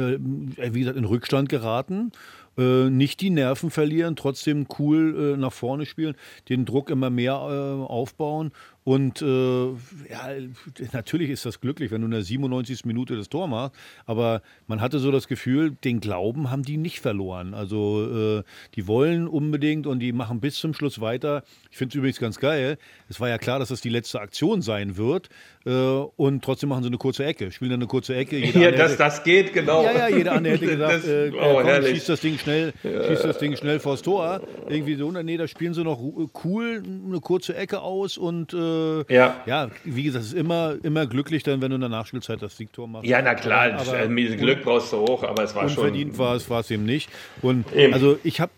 [0.56, 2.10] äh, wie gesagt, in Rückstand geraten
[2.58, 6.16] äh, nicht die Nerven verlieren, trotzdem cool äh, nach vorne spielen,
[6.48, 8.52] den Druck immer mehr äh, aufbauen
[8.88, 10.30] und äh, ja,
[10.94, 12.86] natürlich ist das glücklich, wenn du in der 97.
[12.86, 17.00] Minute das Tor machst, aber man hatte so das Gefühl, den Glauben haben die nicht
[17.00, 17.52] verloren.
[17.52, 18.42] Also äh,
[18.76, 21.42] die wollen unbedingt und die machen bis zum Schluss weiter.
[21.70, 22.78] Ich finde es übrigens ganz geil.
[23.10, 25.28] Es war ja klar, dass das die letzte Aktion sein wird
[25.66, 28.38] äh, und trotzdem machen sie eine kurze Ecke, spielen dann eine kurze Ecke.
[28.38, 29.82] ja, das, das geht, genau.
[29.82, 33.04] Ja, ja, jeder andere hätte gesagt, das, äh, oh, komm, schießt das Ding schnell, ja.
[33.04, 34.40] schießt das Ding schnell vors Tor.
[34.66, 36.00] Irgendwie so, nee, da spielen sie noch
[36.42, 38.77] cool eine kurze Ecke aus und äh,
[39.08, 39.42] äh, ja.
[39.46, 42.56] ja, wie gesagt, es ist immer, immer glücklich dann, wenn du in der Nachspielzeit das
[42.56, 43.06] Siegtor machst.
[43.06, 45.78] Ja, na klar, aber, Glück brauchst du hoch, aber es war schon.
[45.78, 47.10] Unverdient war es, war es eben nicht.
[47.42, 47.92] Und eben.
[47.92, 48.52] also ich habe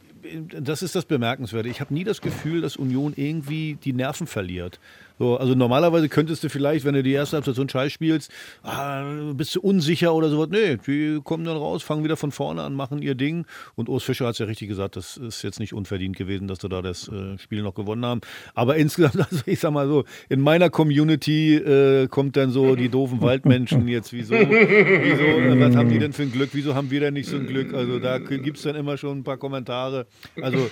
[0.61, 1.69] das ist das Bemerkenswerte.
[1.69, 4.79] Ich habe nie das Gefühl, dass Union irgendwie die Nerven verliert.
[5.21, 8.33] So, also normalerweise könntest du vielleicht, wenn du die erste Halbzeit so einen Scheiß spielst,
[8.63, 9.05] ah,
[9.35, 10.49] bist du unsicher oder sowas.
[10.51, 13.45] Nee, die kommen dann raus, fangen wieder von vorne an, machen ihr Ding.
[13.75, 16.63] Und Urs Fischer hat es ja richtig gesagt, das ist jetzt nicht unverdient gewesen, dass
[16.63, 18.23] wir da das äh, Spiel noch gewonnen haben.
[18.55, 22.89] Aber insgesamt, also ich sag mal so, in meiner Community äh, kommt dann so die
[22.89, 27.01] doofen Waldmenschen jetzt, wieso, wieso, was haben die denn für ein Glück, wieso haben wir
[27.01, 27.75] denn nicht so ein Glück?
[27.75, 30.07] Also da gibt es dann immer schon ein paar Kommentare.
[30.41, 30.71] Also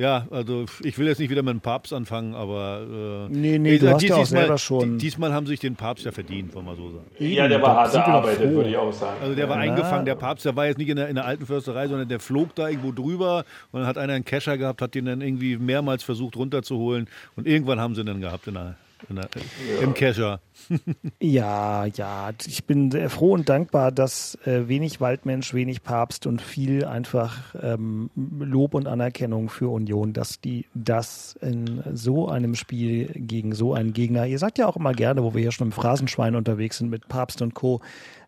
[0.00, 3.76] ja, also ich will jetzt nicht wieder mit dem Papst anfangen, aber äh, nee, nee,
[3.76, 4.96] du hast ja auch selber schon.
[4.96, 7.04] Diesmal haben sich den Papst ja verdient, wollen wir so sagen.
[7.18, 9.18] Ja, der war hart erarbeitet, würde ich auch sagen.
[9.20, 9.70] Also der war ja.
[9.70, 12.18] eingefangen, der Papst, der war jetzt nicht in der, in der alten Försterei, sondern der
[12.18, 15.58] flog da irgendwo drüber und dann hat einer einen Kescher gehabt, hat den dann irgendwie
[15.58, 18.76] mehrmals versucht runterzuholen und irgendwann haben sie ihn dann gehabt in der
[19.08, 19.28] der,
[19.76, 19.82] ja.
[19.82, 20.40] im Kescher.
[21.20, 22.30] ja, ja.
[22.46, 27.54] Ich bin sehr froh und dankbar, dass äh, wenig Waldmensch, wenig Papst und viel einfach
[27.60, 33.74] ähm, Lob und Anerkennung für Union, dass die das in so einem Spiel gegen so
[33.74, 36.78] einen Gegner, ihr sagt ja auch immer gerne, wo wir hier schon im Phrasenschwein unterwegs
[36.78, 37.80] sind mit Papst und Co.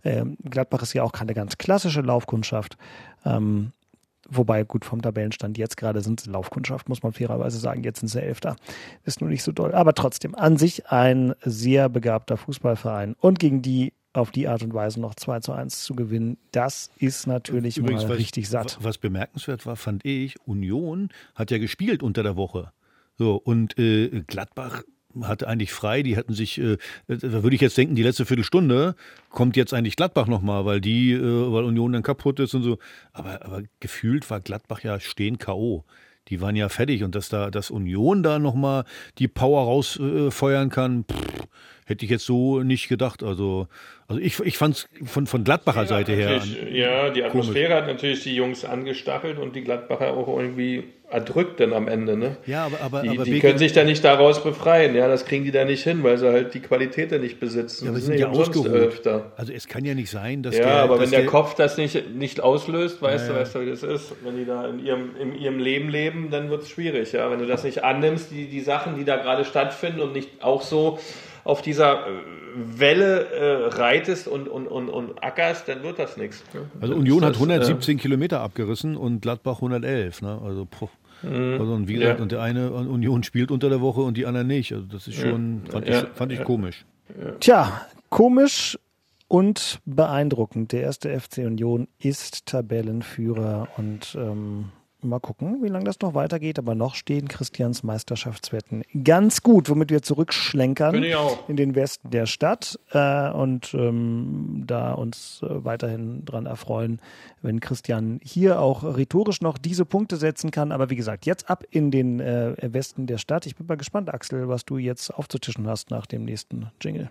[0.05, 2.77] Ähm, Gladbach ist ja auch keine ganz klassische Laufkundschaft.
[3.25, 3.73] Ähm,
[4.29, 7.83] Wobei, gut, vom Tabellenstand jetzt gerade sind sie Laufkundschaft, muss man fairerweise sagen.
[7.83, 8.57] Jetzt sind sie Elfter.
[9.05, 9.73] Ist nur nicht so doll.
[9.75, 13.15] Aber trotzdem, an sich ein sehr begabter Fußballverein.
[13.19, 16.91] Und gegen die auf die Art und Weise noch 2 zu 1 zu gewinnen, das
[16.99, 18.79] ist natürlich Übrigens, mal richtig satt.
[18.81, 22.73] Was bemerkenswert war, fand ich, Union hat ja gespielt unter der Woche.
[23.19, 24.83] So, und äh, Gladbach
[25.23, 26.03] hatte eigentlich frei.
[26.03, 28.95] Die hatten sich, äh, da würde ich jetzt denken, die letzte Viertelstunde
[29.31, 32.79] kommt jetzt eigentlich Gladbach nochmal, weil die, äh, weil Union dann kaputt ist und so.
[33.13, 35.85] Aber, aber gefühlt war Gladbach ja stehen K.O.
[36.29, 38.85] Die waren ja fertig und dass da, dass Union da nochmal
[39.19, 41.49] die Power rausfeuern äh, kann, pff,
[41.93, 43.23] hätte ich jetzt so nicht gedacht.
[43.23, 43.69] Also,
[44.09, 46.41] also ich, ich fand es von, von Gladbacher Seite her.
[46.71, 47.83] Ja, die Atmosphäre komisch.
[47.83, 52.17] hat natürlich die Jungs angestachelt und die Gladbacher auch irgendwie erdrückt dann am Ende.
[52.17, 52.37] Ne?
[52.47, 54.95] Ja, aber, aber, die, aber die können sich da nicht daraus befreien.
[54.95, 57.85] Ja, das kriegen die da nicht hin, weil sie halt die Qualität da nicht besitzen.
[57.85, 59.07] Ja, aber sind ja ausgeruht.
[59.37, 61.55] Also es kann ja nicht sein, dass ja, der, aber dass wenn der, der, Kopf
[61.55, 64.15] das nicht, nicht auslöst, weißt ja, du, weißt du, wie das ist.
[64.25, 67.13] Wenn die da in ihrem, in ihrem Leben leben, dann wird es schwierig.
[67.13, 70.43] Ja, wenn du das nicht annimmst, die, die Sachen, die da gerade stattfinden und nicht
[70.43, 70.99] auch so
[71.45, 72.11] auf dieser äh,
[72.55, 76.43] Welle äh, reitest und, und, und, und ackerst, dann wird das nichts.
[76.81, 80.23] Also Union hat 117 äh, Kilometer abgerissen und Gladbach 111.
[80.23, 80.41] Ne?
[80.45, 80.89] Also, puh.
[81.23, 81.61] Mhm.
[81.61, 82.23] Also und wie gesagt, ja.
[82.23, 84.73] und der eine Union spielt unter der Woche und die anderen nicht.
[84.73, 86.03] Also das ist schon, fand, ja.
[86.03, 86.85] ich, fand ich komisch.
[87.41, 88.79] Tja, komisch
[89.29, 90.73] und beeindruckend.
[90.73, 94.71] Der erste FC Union ist Tabellenführer und ähm,
[95.05, 99.91] Mal gucken, wie lange das noch weitergeht, aber noch stehen Christians Meisterschaftswetten ganz gut, womit
[99.91, 101.03] wir zurückschlenkern
[101.49, 107.01] in den Westen der Stadt äh, und ähm, da uns äh, weiterhin dran erfreuen,
[107.41, 110.71] wenn Christian hier auch rhetorisch noch diese Punkte setzen kann.
[110.71, 113.47] Aber wie gesagt, jetzt ab in den äh, Westen der Stadt.
[113.47, 117.11] Ich bin mal gespannt, Axel, was du jetzt aufzutischen hast nach dem nächsten Jingle.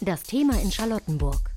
[0.00, 1.50] Das Thema in Charlottenburg.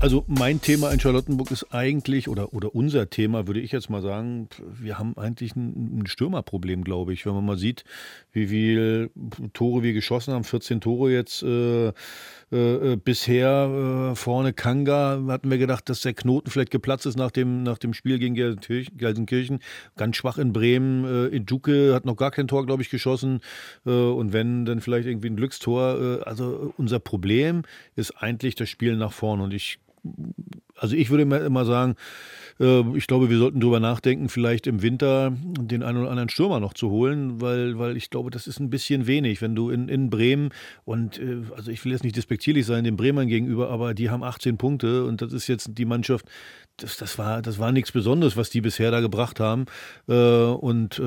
[0.00, 4.00] Also mein Thema in Charlottenburg ist eigentlich, oder, oder unser Thema, würde ich jetzt mal
[4.00, 7.26] sagen, wir haben eigentlich ein, ein Stürmerproblem, glaube ich.
[7.26, 7.84] Wenn man mal sieht,
[8.32, 9.10] wie viele
[9.52, 15.58] Tore wir geschossen haben, 14 Tore jetzt äh, äh, bisher äh, vorne Kanga, hatten wir
[15.58, 19.58] gedacht, dass der Knoten vielleicht geplatzt ist nach dem, nach dem Spiel gegen Gelsenkirchen.
[19.98, 21.04] Ganz schwach in Bremen.
[21.04, 23.40] Äh, Iduke hat noch gar kein Tor, glaube ich, geschossen.
[23.84, 26.20] Äh, und wenn, dann vielleicht irgendwie ein Glückstor.
[26.20, 27.64] Äh, also unser Problem
[27.96, 29.42] ist eigentlich das Spiel nach vorne.
[29.42, 29.78] Und ich
[30.76, 31.96] also ich würde immer sagen,
[32.60, 36.60] äh, ich glaube, wir sollten darüber nachdenken, vielleicht im Winter den einen oder anderen Stürmer
[36.60, 39.88] noch zu holen, weil, weil ich glaube, das ist ein bisschen wenig, wenn du in,
[39.88, 40.50] in Bremen
[40.84, 44.22] und äh, also ich will jetzt nicht despektierlich sein den Bremern gegenüber, aber die haben
[44.22, 46.26] 18 Punkte und das ist jetzt die Mannschaft,
[46.76, 49.66] das, das war, das war nichts Besonderes, was die bisher da gebracht haben.
[50.08, 51.00] Äh, und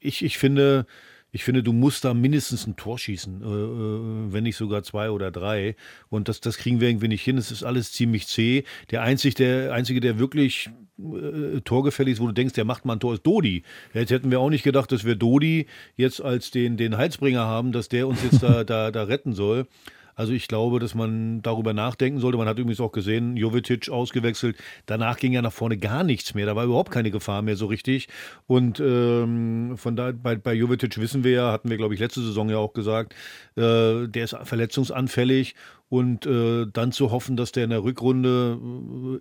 [0.00, 0.86] ich, ich finde,
[1.34, 5.10] ich finde, du musst da mindestens ein Tor schießen, äh, äh, wenn nicht sogar zwei
[5.10, 5.76] oder drei.
[6.10, 7.38] Und das, das kriegen wir irgendwie nicht hin.
[7.38, 8.64] Es ist alles ziemlich zäh.
[8.90, 10.68] Der einzige, der, einzige, der wirklich
[10.98, 13.62] äh, torgefällig ist, wo du denkst, der macht mal ein Tor, ist Dodi.
[13.94, 15.66] Jetzt hätten wir auch nicht gedacht, dass wir Dodi
[15.96, 19.66] jetzt als den, den Heilsbringer haben, dass der uns jetzt da, da, da retten soll.
[20.14, 22.38] Also ich glaube, dass man darüber nachdenken sollte.
[22.38, 24.56] Man hat übrigens auch gesehen, Jovetic ausgewechselt.
[24.86, 26.46] Danach ging ja nach vorne gar nichts mehr.
[26.46, 28.08] Da war überhaupt keine Gefahr mehr so richtig.
[28.46, 32.22] Und ähm, von da bei, bei Jovetic wissen wir ja, hatten wir glaube ich letzte
[32.22, 33.14] Saison ja auch gesagt,
[33.56, 35.54] äh, der ist verletzungsanfällig
[35.92, 38.58] und äh, dann zu hoffen, dass der in der Rückrunde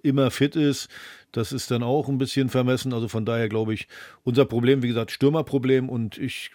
[0.02, 0.88] äh, immer fit ist,
[1.34, 2.94] das ist dann auch ein bisschen vermessen.
[2.94, 3.90] Also von daher glaube ich,
[4.24, 6.52] unser Problem, wie gesagt, Stürmerproblem und ich,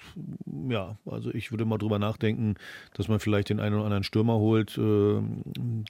[0.71, 2.55] ja, also ich würde mal drüber nachdenken,
[2.95, 4.79] dass man vielleicht den einen oder anderen Stürmer holt.
[4.79, 5.21] Äh,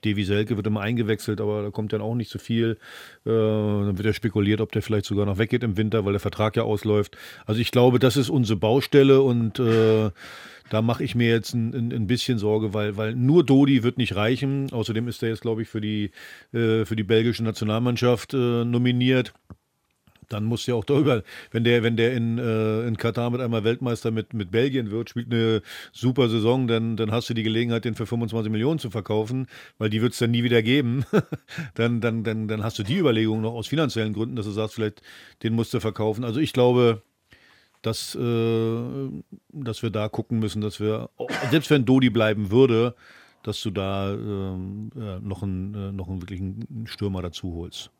[0.04, 2.78] Devi Selke wird immer eingewechselt, aber da kommt dann auch nicht so viel.
[3.24, 6.20] Äh, dann wird ja spekuliert, ob der vielleicht sogar noch weggeht im Winter, weil der
[6.20, 7.16] Vertrag ja ausläuft.
[7.44, 10.10] Also ich glaube, das ist unsere Baustelle und äh,
[10.70, 14.16] da mache ich mir jetzt ein, ein, bisschen Sorge, weil, weil nur Dodi wird nicht
[14.16, 14.72] reichen.
[14.72, 16.10] Außerdem ist er jetzt, glaube ich, für die,
[16.52, 19.32] äh, für die belgische Nationalmannschaft äh, nominiert.
[20.28, 23.62] Dann muss ja auch darüber, wenn der, wenn der in, äh, in Katar mit einmal
[23.62, 27.84] Weltmeister mit, mit Belgien wird, spielt eine super Saison, dann, dann hast du die Gelegenheit,
[27.84, 29.46] den für 25 Millionen zu verkaufen,
[29.78, 31.04] weil die wird es dann nie wieder geben.
[31.74, 34.74] dann, dann, dann, dann hast du die Überlegung noch aus finanziellen Gründen, dass du sagst,
[34.74, 35.00] vielleicht
[35.44, 36.24] den musst du verkaufen.
[36.24, 37.02] Also ich glaube,
[37.86, 39.08] dass, äh,
[39.52, 41.08] dass wir da gucken müssen, dass wir,
[41.50, 42.94] selbst wenn Dodi bleiben würde,
[43.42, 47.90] dass du da äh, noch, einen, äh, noch einen wirklichen Stürmer dazu holst.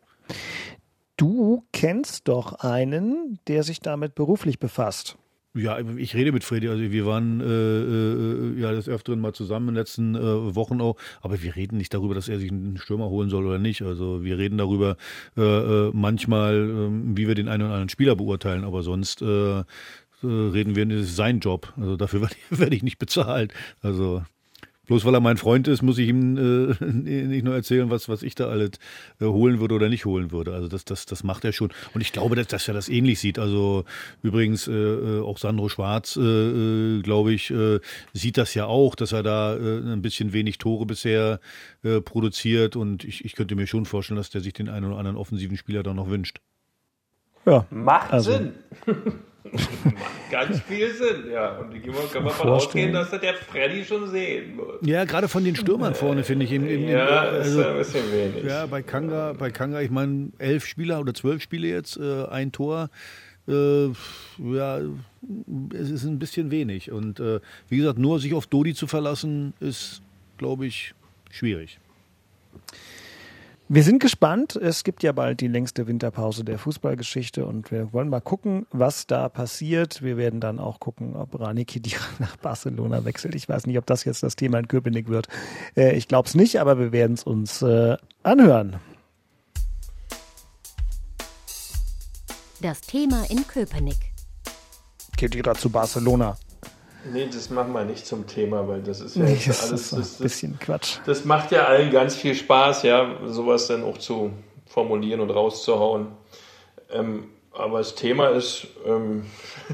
[1.16, 5.16] Du kennst doch einen, der sich damit beruflich befasst.
[5.56, 6.68] Ja, ich rede mit Freddy.
[6.68, 10.82] Also wir waren äh, äh, ja des Öfteren mal zusammen in den letzten äh, Wochen
[10.82, 13.80] auch, aber wir reden nicht darüber, dass er sich einen Stürmer holen soll oder nicht.
[13.80, 14.96] Also wir reden darüber
[15.36, 19.22] äh, äh manchmal, äh, wie wir den einen oder anderen Spieler beurteilen, aber sonst
[20.22, 21.72] reden wir, das ist sein Job.
[21.76, 23.52] Also dafür werde ich, werd ich nicht bezahlt.
[23.80, 24.22] Also
[24.86, 28.22] Bloß weil er mein Freund ist, muss ich ihm äh, nicht nur erzählen, was, was
[28.22, 28.72] ich da alles
[29.20, 30.54] äh, holen würde oder nicht holen würde.
[30.54, 31.72] Also das, das, das macht er schon.
[31.94, 33.38] Und ich glaube, dass, dass er das ähnlich sieht.
[33.38, 33.84] Also
[34.22, 37.80] übrigens äh, äh auch Sandro Schwarz, äh, äh, glaube ich, äh,
[38.12, 41.40] sieht das ja auch, dass er da äh, ein bisschen wenig Tore bisher
[41.82, 42.76] äh, produziert.
[42.76, 45.56] Und ich, ich könnte mir schon vorstellen, dass der sich den einen oder anderen offensiven
[45.56, 46.40] Spieler da noch wünscht.
[47.44, 47.66] Ja.
[47.70, 48.32] Macht also.
[48.32, 48.52] Sinn.
[50.30, 51.58] Ganz viel Sinn, ja.
[51.58, 54.76] Und die kann man davon ausgehen, dass das der Freddy schon sehen muss.
[54.82, 56.52] Ja, gerade von den Stürmern vorne, finde ich.
[56.52, 58.44] Im, im, ja, also, ist ein bisschen wenig.
[58.44, 62.52] Ja, bei Kanga, bei Kanga ich meine, elf Spieler oder zwölf Spiele jetzt, äh, ein
[62.52, 62.90] Tor.
[63.48, 63.86] Äh,
[64.38, 64.80] ja,
[65.72, 66.90] es ist ein bisschen wenig.
[66.90, 70.02] Und äh, wie gesagt, nur sich auf Dodi zu verlassen, ist,
[70.38, 70.94] glaube ich,
[71.30, 71.78] schwierig.
[73.68, 74.54] Wir sind gespannt.
[74.54, 79.08] Es gibt ja bald die längste Winterpause der Fußballgeschichte und wir wollen mal gucken, was
[79.08, 80.02] da passiert.
[80.02, 83.34] Wir werden dann auch gucken, ob Rani Kedira nach Barcelona wechselt.
[83.34, 85.26] Ich weiß nicht, ob das jetzt das Thema in Köpenick wird.
[85.76, 88.76] Äh, ich glaube es nicht, aber wir werden es uns äh, anhören.
[92.60, 94.12] Das Thema in Köpenick.
[95.16, 96.38] Kedira zu Barcelona.
[97.12, 99.92] Nee, das machen wir nicht zum Thema, weil das ist ja nee, das alles ist
[99.92, 100.98] ein das, bisschen Quatsch.
[101.06, 104.32] Das macht ja allen ganz viel Spaß, ja, sowas dann auch zu
[104.66, 106.08] formulieren und rauszuhauen.
[106.90, 109.24] Ähm, aber das Thema ist, ähm,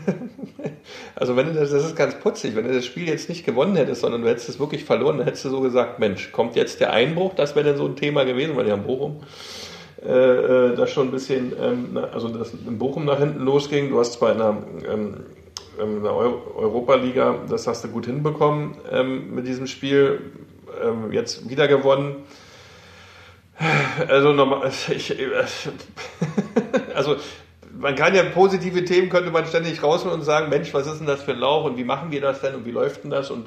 [1.17, 3.77] also wenn du das, das ist ganz putzig, wenn du das Spiel jetzt nicht gewonnen
[3.77, 6.81] hättest, sondern du hättest es wirklich verloren, dann hättest du so gesagt, Mensch, kommt jetzt
[6.81, 9.21] der Einbruch, das wäre dann so ein Thema gewesen, weil ja in Bochum
[10.05, 13.89] äh, äh, das schon ein bisschen, ähm, also das in Bochum nach hinten losging.
[13.89, 14.57] Du hast zwar in der,
[14.93, 15.17] ähm,
[15.79, 20.33] in der Europa-Liga, das hast du gut hinbekommen ähm, mit diesem Spiel,
[20.83, 22.17] ähm, jetzt wieder gewonnen.
[24.09, 25.17] Also normal, ich,
[26.95, 27.17] also
[27.79, 31.07] man kann ja positive Themen, könnte man ständig rausholen und sagen, Mensch, was ist denn
[31.07, 33.31] das für ein Lauch und wie machen wir das denn und wie läuft denn das
[33.31, 33.47] und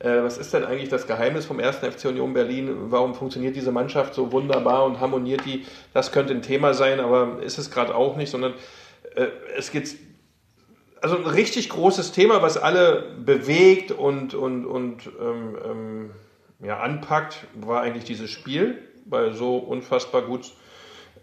[0.00, 1.76] äh, was ist denn eigentlich das Geheimnis vom 1.
[1.76, 2.70] FC Union Berlin?
[2.90, 5.64] Warum funktioniert diese Mannschaft so wunderbar und harmoniert die?
[5.94, 8.54] Das könnte ein Thema sein, aber ist es gerade auch nicht, sondern
[9.14, 9.26] äh,
[9.56, 9.96] es geht
[11.06, 16.10] also ein richtig großes Thema, was alle bewegt und, und, und ähm, ähm,
[16.58, 20.52] ja, anpackt, war eigentlich dieses Spiel, weil so unfassbar gut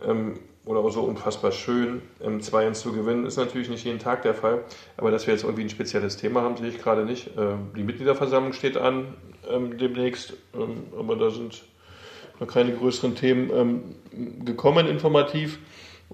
[0.02, 4.34] ähm, oder so unfassbar schön im 2-1 zu gewinnen, ist natürlich nicht jeden Tag der
[4.34, 4.64] Fall.
[4.96, 7.32] Aber dass wir jetzt irgendwie ein spezielles Thema haben, sehe ich gerade nicht.
[7.38, 9.16] Ähm, die Mitgliederversammlung steht an
[9.50, 11.62] ähm, demnächst, ähm, aber da sind
[12.40, 13.96] noch keine größeren Themen
[14.46, 15.60] gekommen informativ.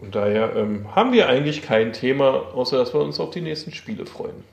[0.01, 0.51] Und daher
[0.95, 4.43] haben wir eigentlich kein Thema, außer dass wir uns auf die nächsten Spiele freuen.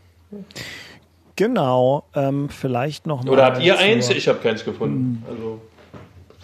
[1.36, 3.30] Genau, ähm, vielleicht noch mal.
[3.30, 4.10] Oder habt ihr eins?
[4.10, 5.24] Ich habe keins gefunden.
[5.28, 5.60] Also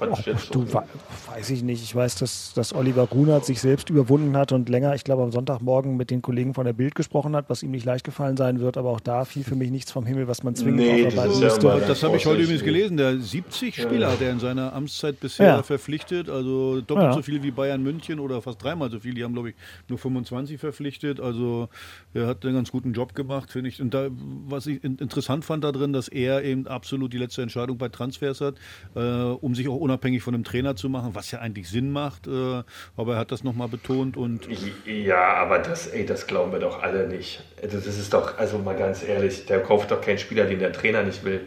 [0.06, 0.82] fand ich jetzt du, so.
[1.28, 1.82] weiß ich nicht.
[1.82, 5.32] Ich weiß, dass, dass Oliver Grunert sich selbst überwunden hat und länger, ich glaube, am
[5.32, 8.60] Sonntagmorgen mit den Kollegen von der Bild gesprochen hat, was ihm nicht leicht gefallen sein
[8.60, 8.76] wird.
[8.76, 11.66] Aber auch da fiel für mich nichts vom Himmel, was man zwingend nee, aufarbeiten müsste.
[11.66, 12.96] Ja das habe ich heute übrigens gelesen.
[12.96, 15.62] Der 70 Spieler hat er in seiner Amtszeit bisher ja.
[15.62, 16.28] verpflichtet.
[16.28, 17.12] Also doppelt ja.
[17.12, 19.14] so viel wie Bayern München oder fast dreimal so viel.
[19.14, 19.54] Die haben, glaube ich,
[19.88, 21.20] nur 25 verpflichtet.
[21.20, 21.68] Also
[22.14, 23.80] er hat einen ganz guten Job gemacht, finde ich.
[23.80, 24.08] Und da,
[24.46, 28.40] was ich interessant fand da drin, dass er eben absolut die letzte Entscheidung bei Transfers
[28.40, 28.56] hat,
[28.94, 32.26] äh, um sich auch unabhängig von einem Trainer zu machen, was ja eigentlich Sinn macht.
[32.26, 32.62] Äh,
[32.96, 34.48] aber er hat das nochmal betont und.
[34.86, 37.42] Ja, aber das, ey, das glauben wir doch alle nicht.
[37.62, 40.72] Also das ist doch, also mal ganz ehrlich, der kauft doch keinen Spieler, den der
[40.72, 41.40] Trainer nicht will.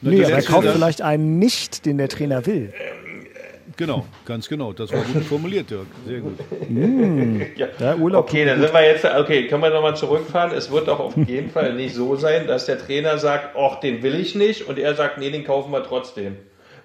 [0.00, 2.72] Nee, aber er kauft vielleicht einen nicht, den der Trainer will.
[2.76, 3.04] Ähm,
[3.76, 4.72] Genau, ganz genau.
[4.72, 5.86] Das war gut formuliert, Dirk.
[6.06, 6.38] Sehr gut.
[6.68, 7.40] Mm.
[7.56, 7.66] ja.
[7.80, 10.52] Ja, okay, dann sind wir jetzt, okay, können wir nochmal zurückfahren.
[10.52, 14.02] Es wird doch auf jeden Fall nicht so sein, dass der Trainer sagt, ach, den
[14.02, 16.36] will ich nicht und er sagt, nee, den kaufen wir trotzdem.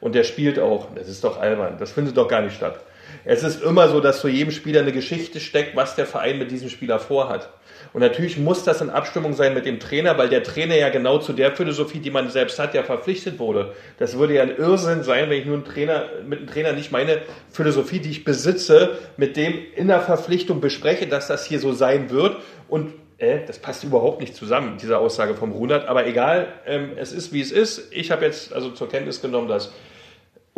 [0.02, 0.88] Und der spielt auch.
[0.96, 1.78] Das ist doch albern.
[1.80, 2.80] Das findet doch gar nicht statt.
[3.26, 6.52] Es ist immer so, dass zu jedem Spieler eine Geschichte steckt, was der Verein mit
[6.52, 7.50] diesem Spieler vorhat.
[7.92, 11.18] Und natürlich muss das in Abstimmung sein mit dem Trainer, weil der Trainer ja genau
[11.18, 13.74] zu der Philosophie, die man selbst hat, ja verpflichtet wurde.
[13.98, 16.92] Das würde ja ein Irrsinn sein, wenn ich nur einen Trainer, mit einem Trainer nicht
[16.92, 17.20] meine
[17.52, 22.12] Philosophie, die ich besitze, mit dem in der Verpflichtung bespreche, dass das hier so sein
[22.12, 22.38] wird.
[22.68, 25.88] Und äh, das passt überhaupt nicht zusammen, diese Aussage vom Runert.
[25.88, 27.92] Aber egal, ähm, es ist wie es ist.
[27.92, 29.72] Ich habe jetzt also zur Kenntnis genommen, dass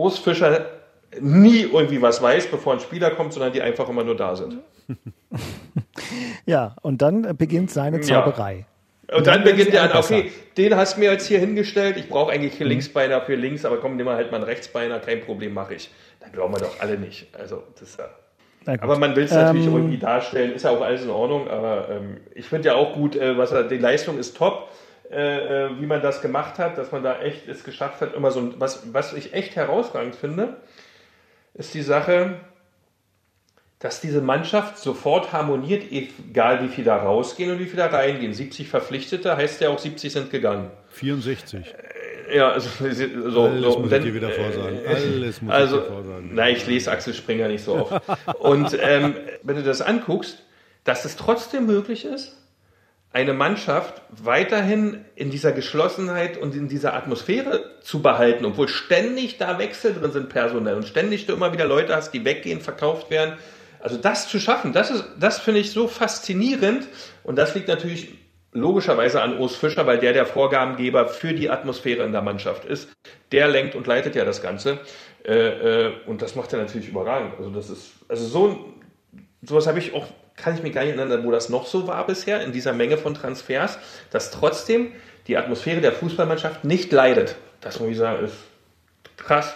[0.02, 0.66] Urs Fischer
[1.20, 4.58] nie irgendwie was weiß, bevor ein Spieler kommt, sondern die einfach immer nur da sind.
[6.46, 8.66] ja, und dann beginnt seine Zauberei.
[9.10, 9.18] Ja.
[9.18, 12.08] Und dann, dann beginnt er an, okay, den hast du mir jetzt hier hingestellt, ich
[12.08, 12.72] brauche eigentlich hier mhm.
[12.72, 15.92] Linksbeiner für links, aber komm, nimm mal halt mal einen Rechtsbeiner, kein Problem, mache ich.
[16.22, 17.28] Dann glauben wir doch alle nicht.
[17.38, 18.06] Also, das ist ja.
[18.80, 21.90] Aber man will es natürlich ähm, irgendwie darstellen, ist ja auch alles in Ordnung, aber
[21.90, 24.70] ähm, ich finde ja auch gut, äh, was er, die Leistung ist top,
[25.12, 28.32] äh, äh, wie man das gemacht hat, dass man da echt es geschafft hat, immer
[28.32, 30.58] so was, was ich echt herausragend finde,
[31.54, 32.36] ist die Sache,
[33.80, 38.34] dass diese Mannschaft sofort harmoniert, egal wie viel da rausgehen und wie viel da reingehen.
[38.34, 40.72] 70 Verpflichtete heißt ja auch 70 sind gegangen.
[40.90, 41.74] 64.
[42.30, 44.86] Äh, ja, also so, Alles so, muss dann, ich dir wieder vorsagen.
[44.86, 46.36] Äh, Alles muss also, ich dir vorsagen.
[46.36, 48.02] Nein, ich lese Axel Springer nicht so oft.
[48.40, 50.44] und ähm, wenn du das anguckst,
[50.84, 52.38] dass es trotzdem möglich ist,
[53.14, 59.60] eine Mannschaft weiterhin in dieser Geschlossenheit und in dieser Atmosphäre zu behalten, obwohl ständig da
[59.60, 63.38] Wechsel drin sind personell und ständig du immer wieder Leute hast, die weggehen, verkauft werden.
[63.80, 66.88] Also das zu schaffen, das ist, das finde ich so faszinierend
[67.24, 68.14] und das liegt natürlich
[68.54, 72.90] logischerweise an Urs Fischer, weil der der Vorgabengeber für die Atmosphäre in der Mannschaft ist.
[73.32, 74.80] Der lenkt und leitet ja das Ganze
[75.26, 77.34] äh, äh, und das macht er natürlich überragend.
[77.38, 78.74] Also das ist, also so
[79.42, 82.06] sowas habe ich auch kann ich mir gar nicht erinnern, wo das noch so war
[82.06, 83.78] bisher, in dieser Menge von Transfers,
[84.12, 84.92] dass trotzdem
[85.28, 87.36] die Atmosphäre der Fußballmannschaft nicht leidet.
[87.62, 88.38] Das muss ich sagen, ist
[89.18, 89.54] krass,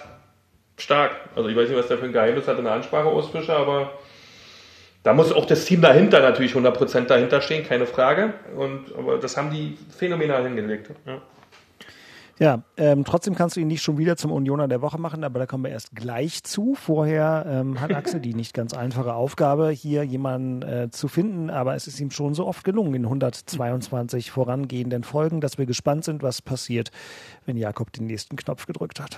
[0.77, 1.11] stark.
[1.35, 3.57] Also ich weiß nicht, was der für ein Geheimnis hat in der Ansprache aus Fischer,
[3.57, 3.93] aber
[5.03, 8.33] da muss auch das Team dahinter natürlich 100% dahinter stehen, keine Frage.
[8.55, 10.89] Und, aber das haben die phänomenal hingelegt.
[11.05, 11.21] Ja.
[12.37, 15.39] Ja, ähm, trotzdem kannst du ihn nicht schon wieder zum Unioner der Woche machen, aber
[15.39, 16.75] da kommen wir erst gleich zu.
[16.75, 21.75] Vorher ähm, hat Axel die nicht ganz einfache Aufgabe, hier jemanden äh, zu finden, aber
[21.75, 26.23] es ist ihm schon so oft gelungen in 122 vorangehenden Folgen, dass wir gespannt sind,
[26.23, 26.91] was passiert,
[27.45, 29.17] wenn Jakob den nächsten Knopf gedrückt hat.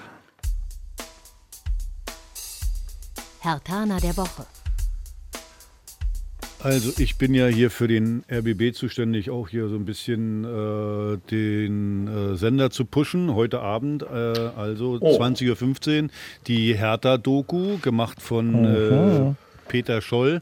[3.40, 4.46] Herr Tana der Woche.
[6.64, 11.18] Also ich bin ja hier für den RBB zuständig, auch hier so ein bisschen äh,
[11.30, 13.36] den äh, Sender zu pushen.
[13.36, 15.20] Heute Abend, äh, also oh.
[15.20, 16.10] 20.15 Uhr,
[16.48, 19.34] die Hertha-Doku, gemacht von äh,
[19.68, 20.42] Peter Scholl.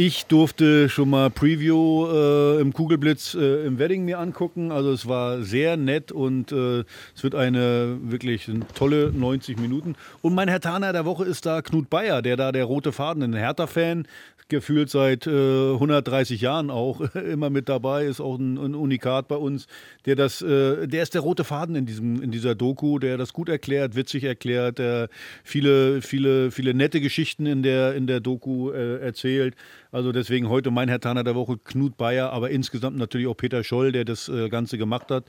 [0.00, 4.70] Ich durfte schon mal Preview äh, im Kugelblitz äh, im Wedding mir angucken.
[4.70, 6.84] Also es war sehr nett und äh,
[7.16, 9.96] es wird eine wirklich eine tolle 90 Minuten.
[10.22, 13.24] Und mein Herr Taner der Woche ist da Knut Bayer, der da der rote Faden,
[13.24, 14.06] ein Hertha-Fan,
[14.48, 19.36] gefühlt seit äh, 130 Jahren auch immer mit dabei, ist auch ein, ein Unikat bei
[19.36, 19.66] uns,
[20.06, 23.32] der das, äh, der ist der rote Faden in diesem, in dieser Doku, der das
[23.32, 25.08] gut erklärt, witzig erklärt, der
[25.44, 29.54] viele, viele, viele nette Geschichten in der, in der Doku äh, erzählt.
[29.90, 33.64] Also deswegen heute mein Herr Taner der Woche, Knut Bayer, aber insgesamt natürlich auch Peter
[33.64, 35.24] Scholl, der das äh, Ganze gemacht hat.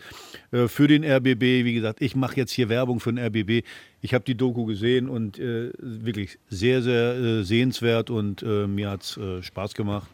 [0.52, 3.66] Äh, für den RBB, wie gesagt, ich mache jetzt hier Werbung für den RBB.
[4.02, 8.90] Ich habe die Doku gesehen und äh, wirklich sehr, sehr äh, sehenswert und äh, mir
[8.92, 10.08] hat es äh, Spaß gemacht.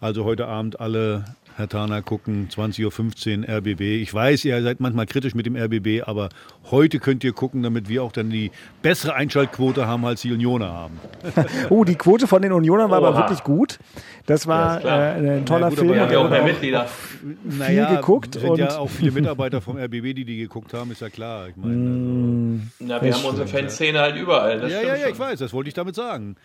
[0.00, 1.24] Also heute Abend alle
[1.56, 3.80] Herr Tana, gucken, 20.15 Uhr RBB.
[4.02, 6.30] Ich weiß, ihr seid manchmal kritisch mit dem RBB, aber
[6.70, 8.50] heute könnt ihr gucken, damit wir auch dann die
[8.80, 10.98] bessere Einschaltquote haben, als die Unioner haben.
[11.70, 13.08] oh, die Quote von den Unionern war Oha.
[13.08, 13.78] aber wirklich gut.
[14.26, 15.92] Das war ja, äh, ein toller gut, Film.
[15.92, 16.86] Wir haben ja auch mehr Mitglieder.
[16.86, 18.34] Viel naja, geguckt.
[18.34, 21.48] sind ja auch viele Mitarbeiter vom RBB, die die geguckt haben, ist ja klar.
[21.48, 24.70] Ich meine, mm, also, Na, wir haben unsere Fanszene halt überall.
[24.70, 26.36] ja, ja, ja, ich weiß, das wollte ich damit sagen.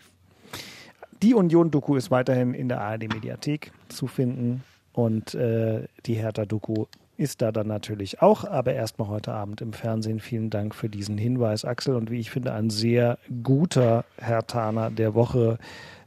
[1.23, 4.63] Die Union-Doku ist weiterhin in der ARD-Mediathek zu finden.
[4.97, 6.87] Und äh, die Hertha-Doku
[7.17, 10.19] ist da dann natürlich auch, aber erstmal heute Abend im Fernsehen.
[10.19, 11.95] Vielen Dank für diesen Hinweis, Axel.
[11.95, 15.59] Und wie ich finde, ein sehr guter Hertaner der Woche,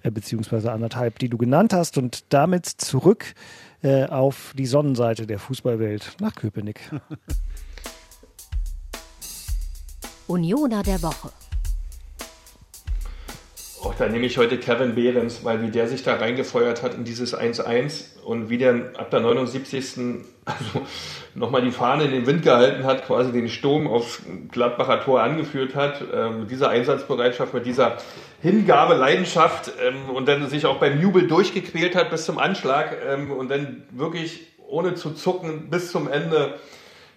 [0.02, 1.98] äh, beziehungsweise anderthalb, die du genannt hast.
[1.98, 3.34] Und damit zurück
[3.82, 6.90] äh, auf die Sonnenseite der Fußballwelt nach Köpenick.
[10.26, 11.30] Unioner der Woche.
[14.00, 17.38] Da nehme ich heute Kevin Behrens, weil wie der sich da reingefeuert hat in dieses
[17.38, 20.24] 1-1 und wie der ab der 79.
[20.46, 20.86] Also
[21.34, 25.74] nochmal die Fahne in den Wind gehalten hat, quasi den Sturm aufs Gladbacher Tor angeführt
[25.74, 27.98] hat, ähm, mit dieser Einsatzbereitschaft, mit dieser
[28.40, 33.30] Hingabe, Leidenschaft ähm, und dann sich auch beim Jubel durchgequält hat bis zum Anschlag ähm,
[33.30, 36.54] und dann wirklich ohne zu zucken bis zum Ende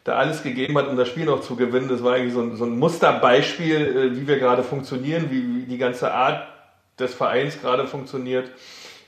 [0.04, 1.88] da alles gegeben hat, um das Spiel noch zu gewinnen.
[1.88, 5.66] Das war eigentlich so ein, so ein Musterbeispiel, äh, wie wir gerade funktionieren, wie, wie
[5.66, 6.53] die ganze Art
[7.00, 8.52] des Vereins gerade funktioniert,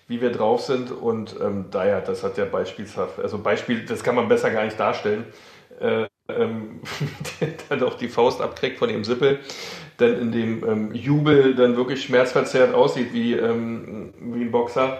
[0.07, 0.91] wie wir drauf sind.
[0.91, 4.79] Und ähm, daher, das hat der beispielshaft, also Beispiel, das kann man besser gar nicht
[4.79, 5.25] darstellen.
[5.79, 6.81] Äh, ähm,
[7.69, 9.39] dann auch die Faust abkriegt von dem Sippel,
[9.97, 14.99] dann in dem ähm, Jubel dann wirklich schmerzverzerrt aussieht wie, ähm, wie ein Boxer.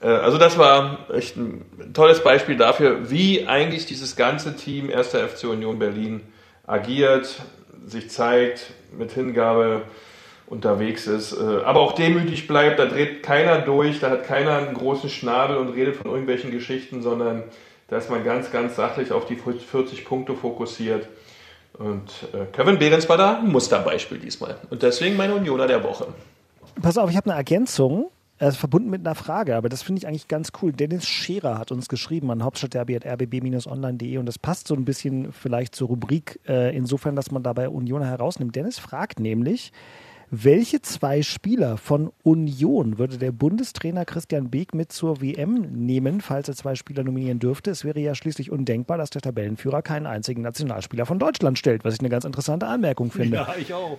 [0.00, 5.08] Äh, also das war echt ein tolles Beispiel dafür, wie eigentlich dieses ganze Team 1.
[5.08, 6.22] FC Union Berlin
[6.66, 7.40] agiert,
[7.86, 9.82] sich zeigt, mit Hingabe,
[10.50, 14.74] unterwegs ist, äh, aber auch demütig bleibt, da dreht keiner durch, da hat keiner einen
[14.74, 17.44] großen Schnabel und redet von irgendwelchen Geschichten, sondern
[17.88, 21.08] da ist man ganz, ganz sachlich auf die 40 Punkte fokussiert.
[21.78, 24.56] Und äh, Kevin Behrens war da ein Musterbeispiel diesmal.
[24.70, 26.08] Und deswegen mein Unioner der Woche.
[26.82, 28.10] Pass auf, ich habe eine Ergänzung.
[28.40, 30.72] Er ist verbunden mit einer Frage, aber das finde ich eigentlich ganz cool.
[30.72, 35.88] Dennis Scherer hat uns geschrieben an hauptstadtderby.rbb-online.de und das passt so ein bisschen vielleicht zur
[35.88, 38.54] Rubrik, äh, insofern, dass man dabei Unioner herausnimmt.
[38.54, 39.72] Dennis fragt nämlich,
[40.30, 46.48] welche zwei Spieler von Union würde der Bundestrainer Christian Beek mit zur WM nehmen, falls
[46.48, 47.70] er zwei Spieler nominieren dürfte?
[47.70, 51.94] Es wäre ja schließlich undenkbar, dass der Tabellenführer keinen einzigen Nationalspieler von Deutschland stellt, was
[51.94, 53.36] ich eine ganz interessante Anmerkung finde.
[53.36, 53.98] Ja, ich auch.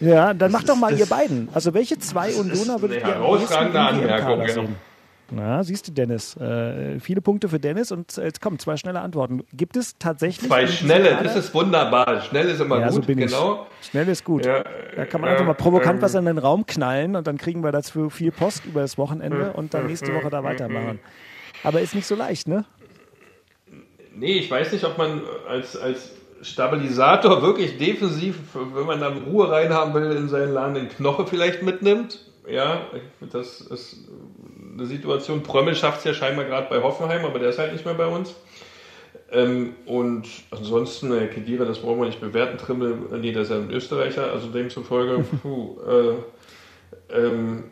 [0.00, 1.48] Ja, dann macht doch mal ihr beiden.
[1.52, 4.89] Also welche zwei Unioner würdet ihr am im Anmerkung, sehen?
[5.30, 6.36] Na, siehst du, Dennis.
[6.36, 9.44] Äh, viele Punkte für Dennis und äh, jetzt kommen zwei schnelle Antworten.
[9.52, 10.48] Gibt es tatsächlich.
[10.48, 12.20] Zwei schnelle, das ist wunderbar.
[12.22, 13.66] Schnell ist immer ja, gut, so bin genau.
[13.80, 13.88] Ich.
[13.88, 14.44] Schnell ist gut.
[14.44, 14.64] Ja,
[14.96, 17.62] da kann man einfach mal provokant ähm, was in den Raum knallen und dann kriegen
[17.62, 20.98] wir dazu viel Post über das Wochenende und dann nächste Woche da weitermachen.
[21.62, 22.64] Aber ist nicht so leicht, ne?
[24.14, 26.12] Nee, ich weiß nicht, ob man als, als
[26.42, 31.62] Stabilisator wirklich defensiv, wenn man da Ruhe reinhaben will in seinen Laden, den Knoche vielleicht
[31.62, 32.26] mitnimmt.
[32.48, 32.86] Ja,
[33.32, 34.08] das ist
[34.72, 35.42] eine Situation.
[35.42, 38.06] Prömmel schafft es ja scheinbar gerade bei Hoffenheim, aber der ist halt nicht mehr bei
[38.06, 38.34] uns.
[39.32, 42.58] Ähm, und ansonsten, äh, Kedira, das brauchen wir nicht bewerten.
[42.58, 47.64] Trimmel, äh, nee, der ist ja ein Österreicher, also demzufolge, puh, äh, ähm,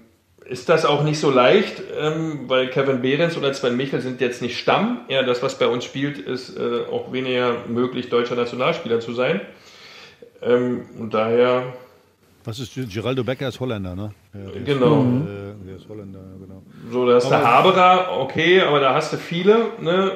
[0.44, 4.40] ist das auch nicht so leicht, ähm, weil Kevin Behrens oder Sven Michel sind jetzt
[4.40, 5.03] nicht Stamm.
[5.09, 9.40] Ja, das, was bei uns spielt, ist äh, auch weniger möglich, deutscher Nationalspieler zu sein.
[10.40, 11.74] Ähm, und daher.
[12.49, 14.11] Was ist Geraldo Becker ist Holländer, ne?
[14.32, 15.03] Ja, genau.
[15.03, 16.62] Ist, äh, der ist Holländer, genau.
[16.90, 20.12] So, da ist der Haberer, okay, aber da hast du viele ne,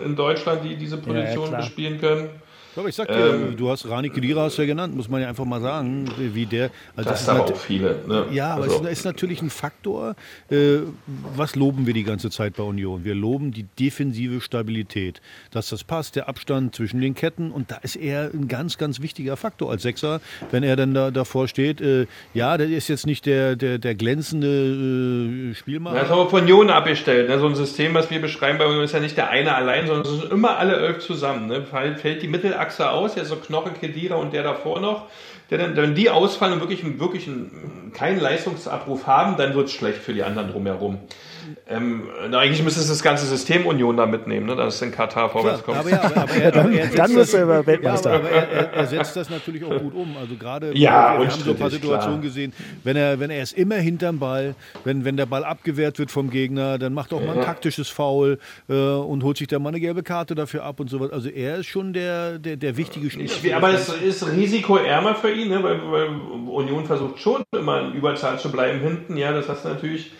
[0.00, 2.30] äh, in Deutschland, die diese Position ja, bespielen können.
[2.76, 5.28] Aber ich sag dir, ähm, du hast Rani Kedira hast ja genannt, muss man ja
[5.28, 6.70] einfach mal sagen, wie der.
[6.96, 8.02] Also das, das sind auch viele.
[8.06, 8.26] Ne?
[8.32, 8.84] Ja, aber also.
[8.84, 10.14] es ist natürlich ein Faktor.
[10.50, 10.78] Äh,
[11.36, 13.04] was loben wir die ganze Zeit bei Union?
[13.04, 17.76] Wir loben die defensive Stabilität, dass das passt, der Abstand zwischen den Ketten und da
[17.76, 21.80] ist er ein ganz, ganz wichtiger Faktor als Sechser, wenn er dann da davor steht.
[21.80, 25.96] Äh, ja, der ist jetzt nicht der, der, der glänzende äh, Spielmacher.
[25.96, 27.28] Das ist aber von Union abgestellt.
[27.28, 27.38] Ne?
[27.38, 30.12] So ein System, was wir beschreiben bei Union, ist ja nicht der eine allein, sondern
[30.12, 31.46] es sind immer alle elf zusammen.
[31.46, 31.62] Ne?
[31.62, 35.06] Fällt die Mittelachse Achse aus, ja so Knoche, Kedira und der davor noch,
[35.50, 39.74] der dann, wenn die ausfallen und wirklich, wirklich einen, keinen Leistungsabruf haben, dann wird es
[39.74, 40.98] schlecht für die anderen drumherum.
[41.68, 45.30] Ähm, eigentlich müsste es das ganze System Union da mitnehmen, ne, dass es in Katar
[45.30, 45.78] vorwärts kommt.
[45.78, 48.10] Aber ja, aber, aber er, dann, dann ist er aber Weltmeister.
[48.10, 50.16] Ja, aber, er, er, er, setzt das natürlich auch gut um.
[50.16, 52.28] Also gerade ja, wir, haben so ein paar Situationen klar.
[52.28, 52.52] gesehen,
[52.84, 56.30] wenn er, wenn er ist immer hinterm Ball, wenn, wenn der Ball abgewehrt wird vom
[56.30, 58.38] Gegner, dann macht auch mal ein taktisches Foul
[58.68, 61.10] äh, und holt sich dann mal eine gelbe Karte dafür ab und sowas.
[61.10, 63.56] Also er ist schon der, der, der wichtige Spieler.
[63.56, 65.62] Aber es ist risikoärmer für ihn, ne?
[65.62, 66.08] weil, weil
[66.48, 69.16] Union versucht schon immer in Überzahl zu bleiben hinten.
[69.16, 70.12] Ja, das hast du natürlich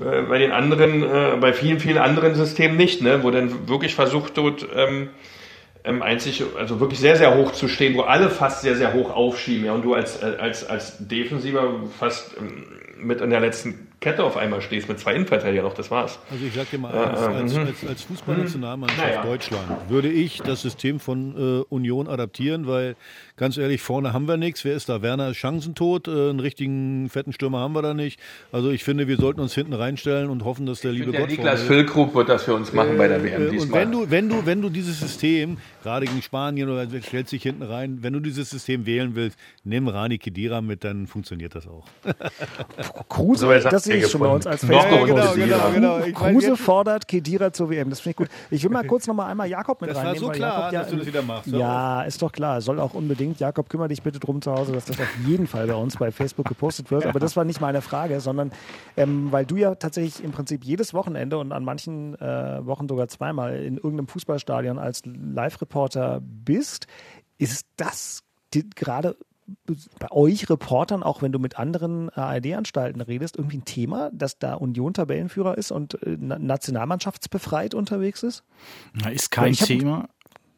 [0.00, 3.22] äh, bei den anderen, äh, bei vielen, vielen anderen Systemen nicht, ne?
[3.22, 5.10] wo dann wirklich versucht wird, ähm,
[5.84, 9.10] ähm, einzig, also wirklich sehr, sehr hoch zu stehen, wo alle fast sehr, sehr hoch
[9.10, 12.66] aufschieben, ja, und du als, äh, als, als Defensiver fast ähm,
[12.98, 16.18] mit in der letzten Kette auf einmal stehst mit zwei Innenverteidigern noch, das war's.
[16.30, 17.66] Also ich sag dir mal, als, als, mhm.
[17.66, 19.22] als, als Fußballnationalmannschaft naja.
[19.22, 22.96] Deutschland würde ich das System von äh, Union adaptieren, weil
[23.36, 24.64] ganz ehrlich, vorne haben wir nichts.
[24.64, 25.02] Wer ist da?
[25.02, 28.18] Werner ist chancentot, äh, einen richtigen fetten Stürmer haben wir da nicht.
[28.52, 31.20] Also ich finde, wir sollten uns hinten reinstellen und hoffen, dass der ich liebe Gott.
[31.20, 33.66] Der Niklas Füllkrug wird das für uns machen äh, bei der WM äh, diesmal.
[33.66, 37.42] Und wenn du, wenn du, wenn du dieses System, gerade gegen Spanien oder stellst dich
[37.42, 41.66] hinten rein, wenn du dieses System wählen willst, nimm Rani Kedira mit, dann funktioniert das
[41.66, 41.84] auch.
[43.10, 44.72] Kruse, das sehe ich schon bei uns als Fan.
[44.72, 46.00] Ja, genau, genau, genau.
[46.12, 47.90] Kruse fordert Kedira zur WM.
[47.90, 48.28] Das finde ich gut.
[48.50, 50.14] Ich will mal kurz noch mal einmal Jakob mit das reinnehmen.
[50.14, 51.46] Das war so klar, Jakob, ja, dass du das wieder machst.
[51.48, 52.60] Ja, ist doch klar.
[52.60, 53.40] Soll auch unbedingt.
[53.40, 56.10] Jakob, kümmere dich bitte drum zu Hause, dass das auf jeden Fall bei uns bei
[56.10, 57.06] Facebook gepostet wird.
[57.06, 58.52] Aber das war nicht meine Frage, sondern
[58.96, 63.08] ähm, weil du ja tatsächlich im Prinzip jedes Wochenende und an manchen äh, Wochen sogar
[63.08, 66.86] zweimal in irgendeinem Fußballstadion als Live-Reporter bist,
[67.38, 68.22] ist das
[68.74, 69.16] gerade
[69.98, 74.54] bei euch Reportern, auch wenn du mit anderen ARD-Anstalten redest, irgendwie ein Thema, dass da
[74.54, 78.44] Union Tabellenführer ist und äh, nationalmannschaftsbefreit unterwegs ist?
[78.94, 80.08] Na, ist kein Thema.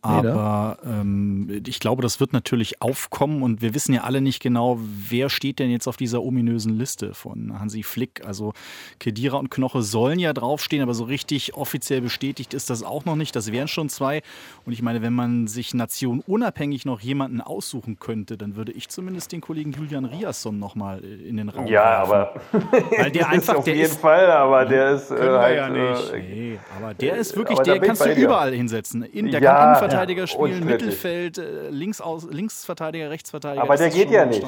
[0.04, 4.78] Aber ähm, ich glaube, das wird natürlich aufkommen und wir wissen ja alle nicht genau,
[4.80, 8.26] wer steht denn jetzt auf dieser ominösen Liste von Hansi Flick.
[8.26, 8.52] Also
[8.98, 13.14] Kedira und Knoche sollen ja draufstehen, aber so richtig offiziell bestätigt ist das auch noch
[13.14, 13.36] nicht.
[13.36, 14.22] Das wären schon zwei.
[14.66, 19.30] Und ich meine, wenn man sich nationunabhängig noch jemanden aussuchen könnte, dann würde ich zumindest
[19.30, 22.12] den Kollegen Julian Riasson nochmal äh, in den Raum Ja, werfen.
[22.12, 22.34] aber
[22.98, 26.12] Weil der einfach, auf der jeden ist, Fall, aber der ist äh, halt, ja nicht.
[26.12, 29.02] Äh, nee, aber der ist wirklich, der kannst du überall hinsetzen.
[29.04, 33.62] In, der ja, kann Innenverteidiger spielen, Mittelfeld, äh, links aus, Linksverteidiger, Rechtsverteidiger.
[33.62, 34.44] Aber der geht ja nicht.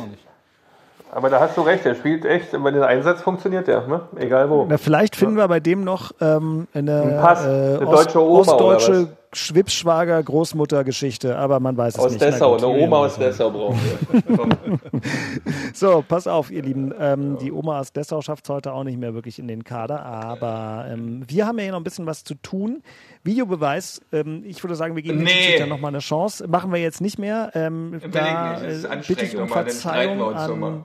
[1.13, 4.01] Aber da hast du recht, der spielt echt, wenn den Einsatz funktioniert der, ne?
[4.17, 4.67] egal wo.
[4.69, 8.41] Na, vielleicht finden wir bei dem noch ähm, eine, Ein Pass, äh, eine deutsche Oma
[8.41, 12.22] ostdeutsche Schwibschwager Großmuttergeschichte, aber man weiß es aus nicht.
[12.22, 13.80] Dessau, eine Oma aus Dessau brauchen
[14.11, 15.01] wir.
[15.74, 16.93] so, pass auf, ihr Lieben.
[16.99, 20.05] Ähm, die Oma aus Dessau schafft es heute auch nicht mehr wirklich in den Kader,
[20.05, 22.82] aber ähm, wir haben ja hier noch ein bisschen was zu tun.
[23.22, 25.30] Videobeweis, ähm, ich würde sagen, wir geben nee.
[25.30, 26.47] Schiedsrichter nochmal eine Chance.
[26.49, 27.51] Machen wir jetzt nicht mehr.
[27.55, 30.85] Ähm, da äh, bitte ich um Verzeihung an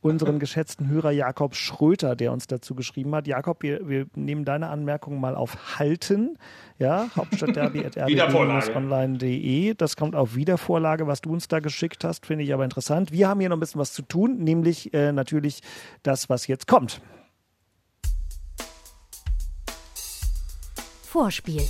[0.00, 3.26] unseren geschätzten Hörer Jakob Schröter, der uns dazu geschrieben hat.
[3.26, 6.38] Jakob, wir, wir nehmen deine Anmerkung mal auf Halten.
[6.78, 9.74] Ja, Hauptstadtderby.rb-online.de.
[9.80, 13.12] Das kommt auf Wiedervorlage, was du uns da geschickt hast, finde ich aber interessant.
[13.12, 15.60] Wir haben hier noch ein bisschen was zu tun, nämlich äh, natürlich
[16.02, 17.00] das, was jetzt kommt.
[21.02, 21.62] Vorspiel.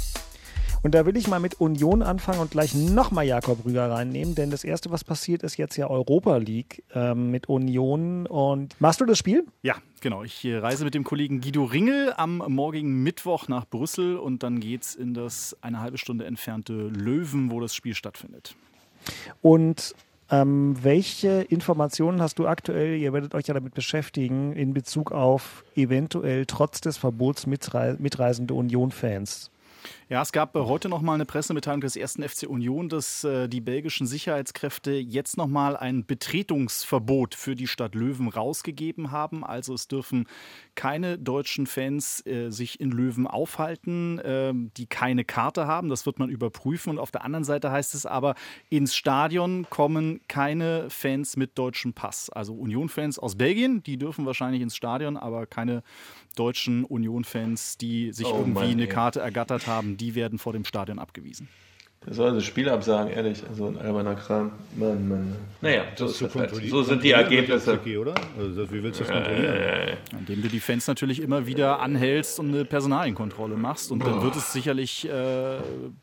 [0.83, 4.51] Und da will ich mal mit Union anfangen und gleich nochmal Jakob Rüger reinnehmen, denn
[4.51, 8.27] das Erste, was passiert, ist jetzt ja Europa League ähm, mit Union.
[8.27, 9.45] Und machst du das Spiel?
[9.63, 10.23] Ja, genau.
[10.23, 14.61] Ich äh, reise mit dem Kollegen Guido Ringel am morgigen Mittwoch nach Brüssel und dann
[14.61, 18.55] geht es in das eine halbe Stunde entfernte Löwen, wo das Spiel stattfindet.
[19.43, 19.95] Und
[20.31, 25.65] ähm, welche Informationen hast du aktuell, ihr werdet euch ja damit beschäftigen, in Bezug auf
[25.75, 29.51] eventuell trotz des Verbots mitreisende Union-Fans?
[30.11, 33.49] Ja, es gab äh, heute noch mal eine Pressemitteilung des ersten FC Union, dass äh,
[33.49, 39.45] die belgischen Sicherheitskräfte jetzt noch mal ein Betretungsverbot für die Stadt Löwen rausgegeben haben.
[39.45, 40.27] Also es dürfen
[40.75, 45.89] keine deutschen Fans äh, sich in Löwen aufhalten, äh, die keine Karte haben.
[45.89, 46.91] Das wird man überprüfen.
[46.91, 48.35] Und auf der anderen Seite heißt es aber,
[48.69, 52.31] ins Stadion kommen keine Fans mit deutschem Pass.
[52.31, 55.85] Also Union-Fans aus Belgien, die dürfen wahrscheinlich ins Stadion, aber keine
[56.35, 60.65] deutschen Union-Fans, die sich oh, irgendwie Mann, eine Karte ergattert haben, die werden vor dem
[60.65, 61.49] Stadion abgewiesen.
[62.07, 63.43] Das soll das Spiel absagen, ehrlich.
[63.47, 64.53] Also ein alberner Kram.
[64.75, 65.37] Mann, Mann.
[65.61, 66.55] Naja, so, ist das halt.
[66.55, 67.75] so sind die Ergebnisse.
[67.75, 68.15] Okay, oder?
[68.39, 69.55] Also, wie willst du das kontrollieren?
[69.55, 73.93] Äh, Indem du die Fans natürlich immer wieder anhältst und eine Personalienkontrolle machst.
[73.93, 75.59] Und dann wird es sicherlich äh,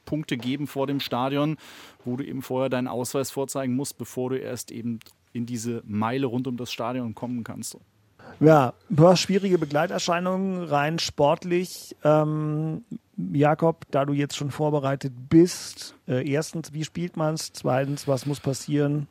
[0.06, 1.58] Punkte geben vor dem Stadion,
[2.06, 5.00] wo du eben vorher deinen Ausweis vorzeigen musst, bevor du erst eben
[5.34, 7.76] in diese Meile rund um das Stadion kommen kannst.
[8.40, 11.96] Ja, du hast schwierige Begleiterscheinungen, rein sportlich.
[12.04, 12.84] Ähm,
[13.34, 17.52] Jakob, da du jetzt schon vorbereitet bist, äh, erstens, wie spielt man es?
[17.52, 19.08] Zweitens, was muss passieren?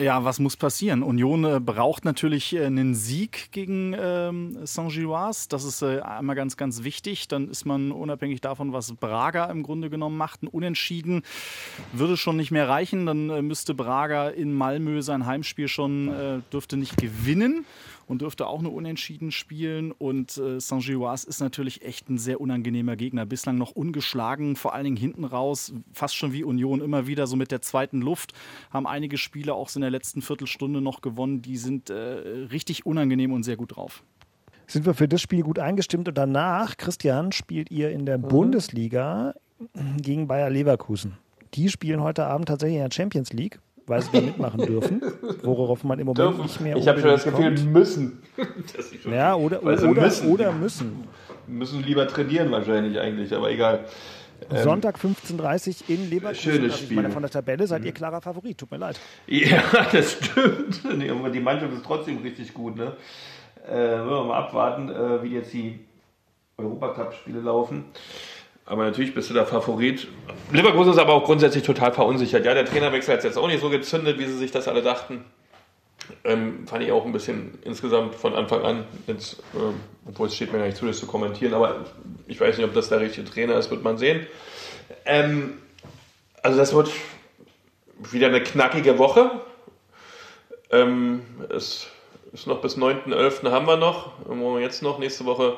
[0.00, 1.02] Ja, was muss passieren?
[1.02, 5.48] Union äh, braucht natürlich äh, einen Sieg gegen ähm, Saint-Gilloise.
[5.50, 7.28] Das ist äh, einmal ganz, ganz wichtig.
[7.28, 11.22] Dann ist man unabhängig davon, was Braga im Grunde genommen macht, ein Unentschieden
[11.92, 13.04] würde schon nicht mehr reichen.
[13.04, 17.66] Dann äh, müsste Braga in Malmö sein Heimspiel schon, äh, dürfte nicht gewinnen
[18.06, 19.92] und dürfte auch nur unentschieden spielen.
[19.92, 23.26] Und äh, Saint-Gilloise ist natürlich echt ein sehr unangenehmer Gegner.
[23.26, 27.36] Bislang noch ungeschlagen, vor allen Dingen hinten raus, fast schon wie Union, immer wieder so
[27.36, 28.32] mit der zweiten Luft.
[28.70, 31.42] Haben einige Spiele auch so in der letzten Viertelstunde noch gewonnen.
[31.42, 34.02] Die sind äh, richtig unangenehm und sehr gut drauf.
[34.68, 38.28] Sind wir für das Spiel gut eingestimmt und danach, Christian, spielt ihr in der mhm.
[38.28, 39.34] Bundesliga
[39.96, 41.16] gegen Bayer Leverkusen.
[41.54, 45.02] Die spielen heute Abend tatsächlich in der Champions League weil sie da mitmachen dürfen,
[45.42, 46.42] worauf man im Moment dürfen.
[46.42, 47.72] nicht mehr Ich habe schon das Gefühl, kommt.
[47.72, 48.22] müssen.
[49.10, 50.28] ja, oder, oder, müssen.
[50.30, 51.04] oder müssen.
[51.46, 53.84] Müssen lieber trainieren wahrscheinlich eigentlich, aber egal.
[54.50, 56.52] Ähm, Sonntag 15.30 Uhr in Leverkusen.
[56.52, 56.96] Schönes Spiel.
[56.96, 57.94] Meine, von der Tabelle seid ihr mhm.
[57.94, 59.00] klarer Favorit, tut mir leid.
[59.26, 59.62] Ja,
[59.92, 60.82] das stimmt.
[61.34, 62.76] Die Mannschaft ist trotzdem richtig gut.
[62.76, 62.96] Ne?
[63.66, 65.80] Äh, wollen wir mal abwarten, äh, wie jetzt die
[66.58, 67.84] Europacup-Spiele laufen.
[68.66, 70.08] Aber natürlich bist du der Favorit.
[70.52, 72.44] Leverkusen ist aber auch grundsätzlich total verunsichert.
[72.44, 75.24] Ja, der Trainerwechsel hat jetzt auch nicht so gezündet, wie sie sich das alle dachten.
[76.24, 80.52] Ähm, fand ich auch ein bisschen insgesamt von Anfang an, jetzt, äh, obwohl es steht
[80.52, 81.84] mir gar nicht zu, das zu kommentieren, aber
[82.28, 84.26] ich weiß nicht, ob das der richtige Trainer ist, wird man sehen.
[85.04, 85.58] Ähm,
[86.42, 86.90] also das wird
[87.98, 89.30] wieder eine knackige Woche.
[90.70, 91.88] Ähm, es
[92.32, 93.50] ist noch bis 9.11.
[93.50, 94.12] haben wir noch.
[94.60, 95.56] Jetzt noch, nächste Woche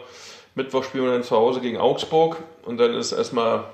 [0.58, 3.64] Mittwoch spielen wir dann zu Hause gegen Augsburg und dann ist erstmal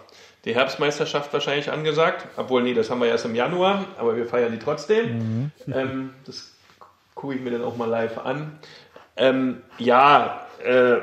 [0.44, 2.26] die Herbstmeisterschaft wahrscheinlich angesagt.
[2.36, 5.18] Obwohl, nee, das haben wir erst im Januar, aber wir feiern die trotzdem.
[5.18, 5.50] Mhm.
[5.72, 6.52] Ähm, das
[7.14, 8.58] gucke ich mir dann auch mal live an.
[9.16, 10.96] Ähm, ja, äh,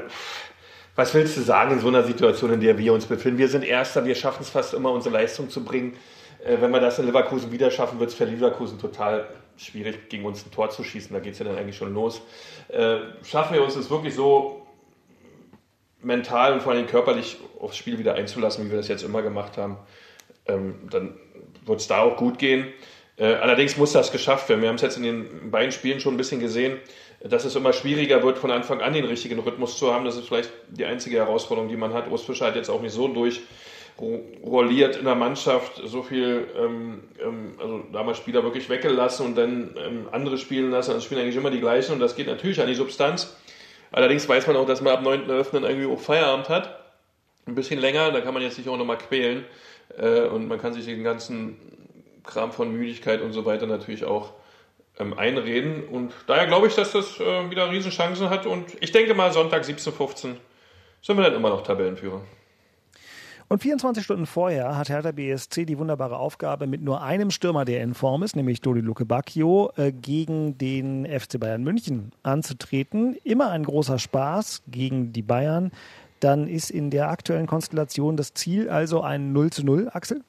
[0.95, 3.39] was willst du sagen in so einer Situation, in der wir uns befinden?
[3.39, 5.93] Wir sind Erster, wir schaffen es fast immer, unsere Leistung zu bringen.
[6.45, 9.27] Äh, wenn wir das in Leverkusen wieder schaffen, wird es für Leverkusen total
[9.57, 11.13] schwierig, gegen uns ein Tor zu schießen.
[11.13, 12.21] Da geht es ja dann eigentlich schon los.
[12.67, 14.60] Äh, schaffen wir uns es wirklich so
[16.03, 19.57] mental und vor allem körperlich aufs Spiel wieder einzulassen, wie wir das jetzt immer gemacht
[19.57, 19.77] haben,
[20.47, 21.15] ähm, dann
[21.65, 22.67] wird es da auch gut gehen.
[23.17, 24.61] Äh, allerdings muss das geschafft werden.
[24.61, 26.79] Wir haben es jetzt in den beiden Spielen schon ein bisschen gesehen,
[27.23, 30.05] dass es immer schwieriger wird, von Anfang an den richtigen Rhythmus zu haben.
[30.05, 32.09] Das ist vielleicht die einzige Herausforderung, die man hat.
[32.09, 37.53] Urs Fischer hat jetzt auch nicht so durchrolliert in der Mannschaft, so viel, ähm, ähm,
[37.59, 40.93] also damals Spieler wirklich weggelassen und dann ähm, andere spielen lassen.
[40.93, 43.35] Das spielen eigentlich immer die gleichen und das geht natürlich an die Substanz.
[43.91, 45.51] Allerdings weiß man auch, dass man ab 9.11.
[45.51, 46.79] dann irgendwie auch Feierabend hat.
[47.45, 49.45] Ein bisschen länger, da kann man jetzt sich auch nochmal quälen.
[49.97, 51.57] Äh, und man kann sich den ganzen
[52.23, 54.31] Kram von Müdigkeit und so weiter natürlich auch
[54.99, 55.83] ähm, einreden.
[55.83, 58.45] Und daher glaube ich, dass das äh, wieder Riesenchancen hat.
[58.45, 60.35] Und ich denke mal, Sonntag 17.15
[61.01, 62.21] sind wir dann immer noch Tabellenführer.
[63.51, 67.83] Und 24 Stunden vorher hat Hertha BSC die wunderbare Aufgabe, mit nur einem Stürmer, der
[67.83, 73.17] in Form ist, nämlich Dodi Luke Bacchio, äh, gegen den FC Bayern München anzutreten.
[73.25, 75.71] Immer ein großer Spaß gegen die Bayern.
[76.21, 80.23] Dann ist in der aktuellen Konstellation das Ziel also ein 0 zu 0, Axel?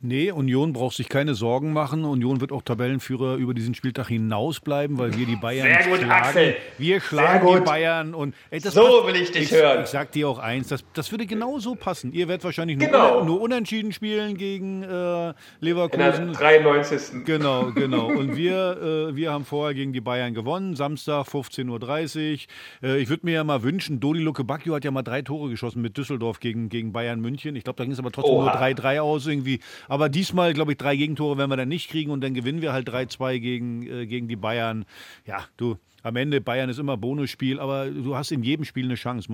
[0.00, 2.04] Nee, Union braucht sich keine Sorgen machen.
[2.04, 5.98] Union wird auch Tabellenführer über diesen Spieltag hinaus bleiben, weil wir die Bayern Sehr gut,
[5.98, 6.10] schlagen.
[6.10, 6.56] Axel.
[6.78, 9.82] Wir schlagen die Bayern und ey, so passt, will ich dich ich, hören.
[9.82, 12.12] Ich sag dir auch eins, das, das würde genau so passen.
[12.12, 13.24] Ihr werdet wahrscheinlich nur, genau.
[13.24, 16.28] nur unentschieden spielen gegen äh, Leverkusen.
[16.28, 17.24] In der 93.
[17.24, 18.06] Genau, genau.
[18.18, 20.76] Und wir, äh, wir haben vorher gegen die Bayern gewonnen.
[20.76, 22.46] Samstag 15.30
[22.82, 22.88] Uhr.
[22.88, 25.50] Äh, ich würde mir ja mal wünschen, Dodi Luke Bacchio hat ja mal drei Tore
[25.50, 27.56] geschossen mit Düsseldorf gegen, gegen Bayern München.
[27.56, 28.44] Ich glaube, da ging es aber trotzdem Oha.
[28.44, 29.58] nur 3-3 aus irgendwie.
[29.88, 32.72] Aber diesmal, glaube ich, drei Gegentore werden wir dann nicht kriegen und dann gewinnen wir
[32.72, 34.84] halt 3-2 gegen, äh, gegen die Bayern.
[35.26, 38.94] Ja, du, am Ende Bayern ist immer Bonusspiel, aber du hast in jedem Spiel eine
[38.94, 39.28] Chance.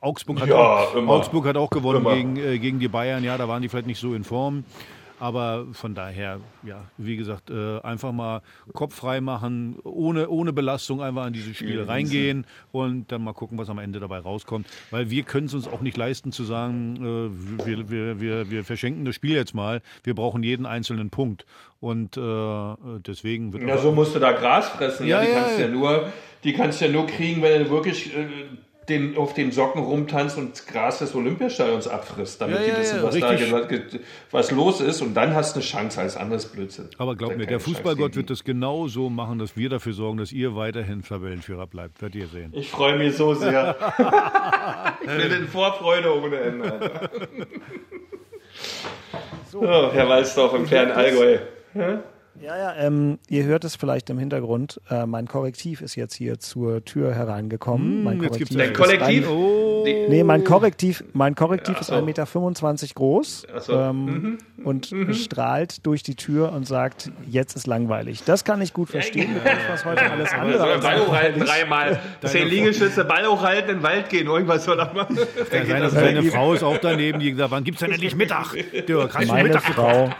[0.00, 3.24] Augsburg hat, ja, auch, Augsburg hat auch gewonnen gegen, äh, gegen die Bayern.
[3.24, 4.64] Ja, da waren die vielleicht nicht so in Form.
[5.20, 8.42] Aber von daher, ja, wie gesagt, äh, einfach mal
[8.72, 13.58] Kopf frei machen, ohne, ohne Belastung einfach in dieses Spiel reingehen und dann mal gucken,
[13.58, 14.66] was am Ende dabei rauskommt.
[14.90, 18.64] Weil wir können es uns auch nicht leisten zu sagen, äh, wir, wir, wir, wir
[18.64, 19.82] verschenken das Spiel jetzt mal.
[20.04, 21.46] Wir brauchen jeden einzelnen Punkt.
[21.80, 23.62] Und äh, deswegen wird.
[23.62, 25.06] Ja, so musst du da Gras fressen.
[25.06, 25.66] Ja, ja, die, kannst ja.
[25.66, 26.12] ja nur,
[26.44, 28.26] die kannst du ja nur kriegen, wenn du wirklich äh,
[28.88, 32.96] den, auf den Socken rumtanzt und das Gras des Olympiastadions abfrisst, damit ja, die wissen,
[32.96, 33.98] ja, was, da,
[34.30, 35.02] was los ist.
[35.02, 36.88] Und dann hast du eine Chance als anderes Blödsinn.
[36.98, 40.32] Aber glaub mir, der Fußballgott wird das genau so machen, dass wir dafür sorgen, dass
[40.32, 42.00] ihr weiterhin Tabellenführer bleibt.
[42.00, 42.52] Werdet ihr sehen.
[42.54, 43.76] Ich freue mich so sehr.
[45.00, 47.10] ich bin in Vorfreude ohne Ende.
[49.50, 51.38] So, Herr Walsdorf im fernen Allgäu.
[51.74, 52.02] Ja?
[52.40, 54.80] Ja, ja, ähm, ihr hört es vielleicht im Hintergrund.
[54.90, 57.98] Äh, mein Korrektiv ist jetzt hier zur Tür hereingekommen.
[57.98, 59.28] Mmh, mein Korrektiv, Dein Kollektiv?
[59.28, 59.84] Ein, oh.
[59.84, 61.94] Nee, mein Korrektiv, mein Korrektiv ja, so.
[61.94, 62.02] ist 1,25
[62.82, 63.72] Meter groß so.
[63.72, 64.38] ähm, mhm.
[64.64, 65.12] und mhm.
[65.14, 68.22] strahlt durch die Tür und sagt, jetzt ist langweilig.
[68.24, 69.36] Das kann ich gut verstehen.
[69.44, 72.00] Ja, was heute alles andere soll Ball hochhalten, dreimal.
[72.24, 75.18] Zehn Liegestütze, Ball hochhalten, in den Wald gehen, irgendwas soll er machen.
[75.50, 78.14] Kann sein, dass seine Frau ist auch daneben, die gesagt wann gibt es denn endlich
[78.14, 78.54] Mittag?
[78.88, 80.10] Dirk, hast Meine Mittag Frau,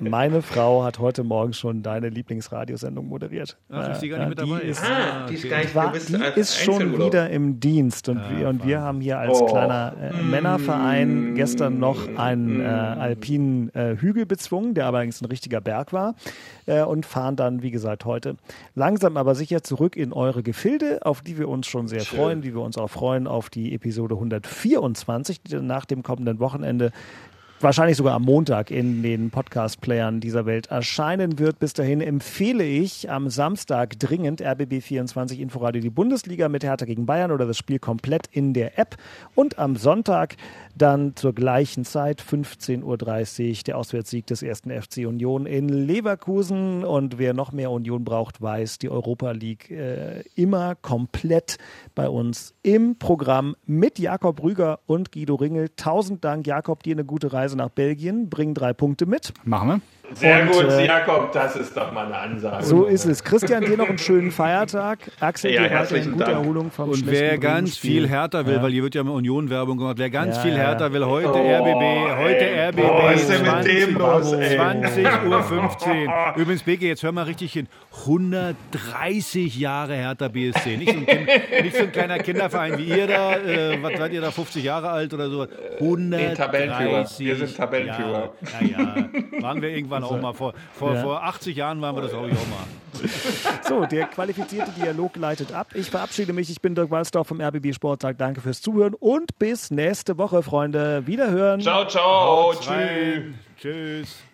[0.00, 3.56] meine Frau hat heute Morgen schon deine Lieblingsradiosendung moderiert.
[3.70, 4.60] Ach, ist die gar nicht mit dabei?
[4.60, 8.18] Die ist, ah, die ist, gar nicht, war, die ist schon wieder im Dienst und,
[8.18, 9.46] ja, wir, und wir haben hier als oh.
[9.46, 15.60] kleiner äh, Männerverein gestern noch einen äh, alpinen äh, Hügel bezwungen, der allerdings ein richtiger
[15.60, 16.14] Berg war
[16.66, 18.36] äh, und fahren dann, wie gesagt, heute
[18.74, 22.18] langsam aber sicher zurück in eure Gefilde, auf die wir uns schon sehr Schön.
[22.18, 26.92] freuen, wie wir uns auch freuen auf die Episode 124, die nach dem kommenden Wochenende
[27.60, 31.58] wahrscheinlich sogar am Montag in den Podcast-Playern dieser Welt erscheinen wird.
[31.58, 37.32] Bis dahin empfehle ich am Samstag dringend RBB24 Inforadio die Bundesliga mit Hertha gegen Bayern
[37.32, 38.96] oder das Spiel komplett in der App.
[39.34, 40.36] Und am Sonntag
[40.76, 46.84] dann zur gleichen Zeit, 15.30 Uhr, der Auswärtssieg des ersten FC Union in Leverkusen.
[46.84, 51.58] Und wer noch mehr Union braucht, weiß, die Europa League äh, immer komplett
[51.94, 55.70] bei uns im Programm mit Jakob Rüger und Guido Ringel.
[55.76, 58.28] Tausend Dank, Jakob, dir eine gute Reise nach Belgien.
[58.28, 59.32] Bring drei Punkte mit.
[59.44, 59.80] Machen wir.
[60.14, 62.64] Sehr und, gut, äh, Jakob, das ist doch mal eine Ansage.
[62.64, 63.22] So ist es.
[63.22, 65.00] Christian, dir noch einen schönen Feiertag.
[65.20, 66.36] Axel, ja, dir weiterhin gute Dank.
[66.36, 68.62] Erholung vom Und wer ganz viel härter will, ja.
[68.62, 71.36] weil hier wird ja mit Union-Werbung gemacht, wer ganz ja, viel härter will, heute oh,
[71.36, 72.68] RBB, heute ey.
[72.68, 76.10] RBB, oh, 20, los, 20 Uhr 15.
[76.36, 77.68] Übrigens, Beke, jetzt hör mal richtig hin.
[78.06, 80.76] 130 Jahre härter BSC.
[80.76, 81.26] Nicht so ein, kind,
[81.62, 83.36] nicht so ein kleiner Kinderverein wie ihr da.
[83.36, 85.46] Äh, was seid ihr da, 50 Jahre alt oder so?
[85.80, 87.26] 130.
[87.26, 88.32] Wir sind Tabellenführer.
[88.60, 89.42] Ja, ja, ja.
[89.42, 90.32] Waren wir irgendwann auch mal.
[90.32, 91.02] Vor, vor, ja.
[91.02, 92.64] vor 80 Jahren waren wir das, glaube ich, auch mal.
[93.68, 95.68] So, der qualifizierte Dialog leitet ab.
[95.74, 96.50] Ich verabschiede mich.
[96.50, 98.18] Ich bin Dirk Walsdorf vom RBB Sporttag.
[98.18, 101.06] Danke fürs Zuhören und bis nächste Woche, Freunde.
[101.06, 101.60] Wiederhören.
[101.60, 102.54] Ciao, ciao.
[102.54, 103.34] Tschüss.
[103.60, 104.27] Tschüss.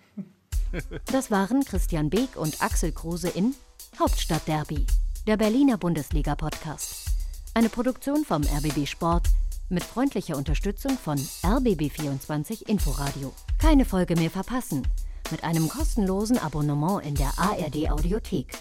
[1.07, 3.55] Das waren Christian Beek und Axel Kruse in
[3.99, 4.87] Hauptstadtderby,
[5.27, 7.11] der Berliner Bundesliga-Podcast.
[7.55, 9.29] Eine Produktion vom RBB Sport
[9.69, 13.33] mit freundlicher Unterstützung von RBB24 Inforadio.
[13.59, 14.83] Keine Folge mehr verpassen
[15.31, 18.59] mit einem kostenlosen Abonnement in der ARD Audiothek.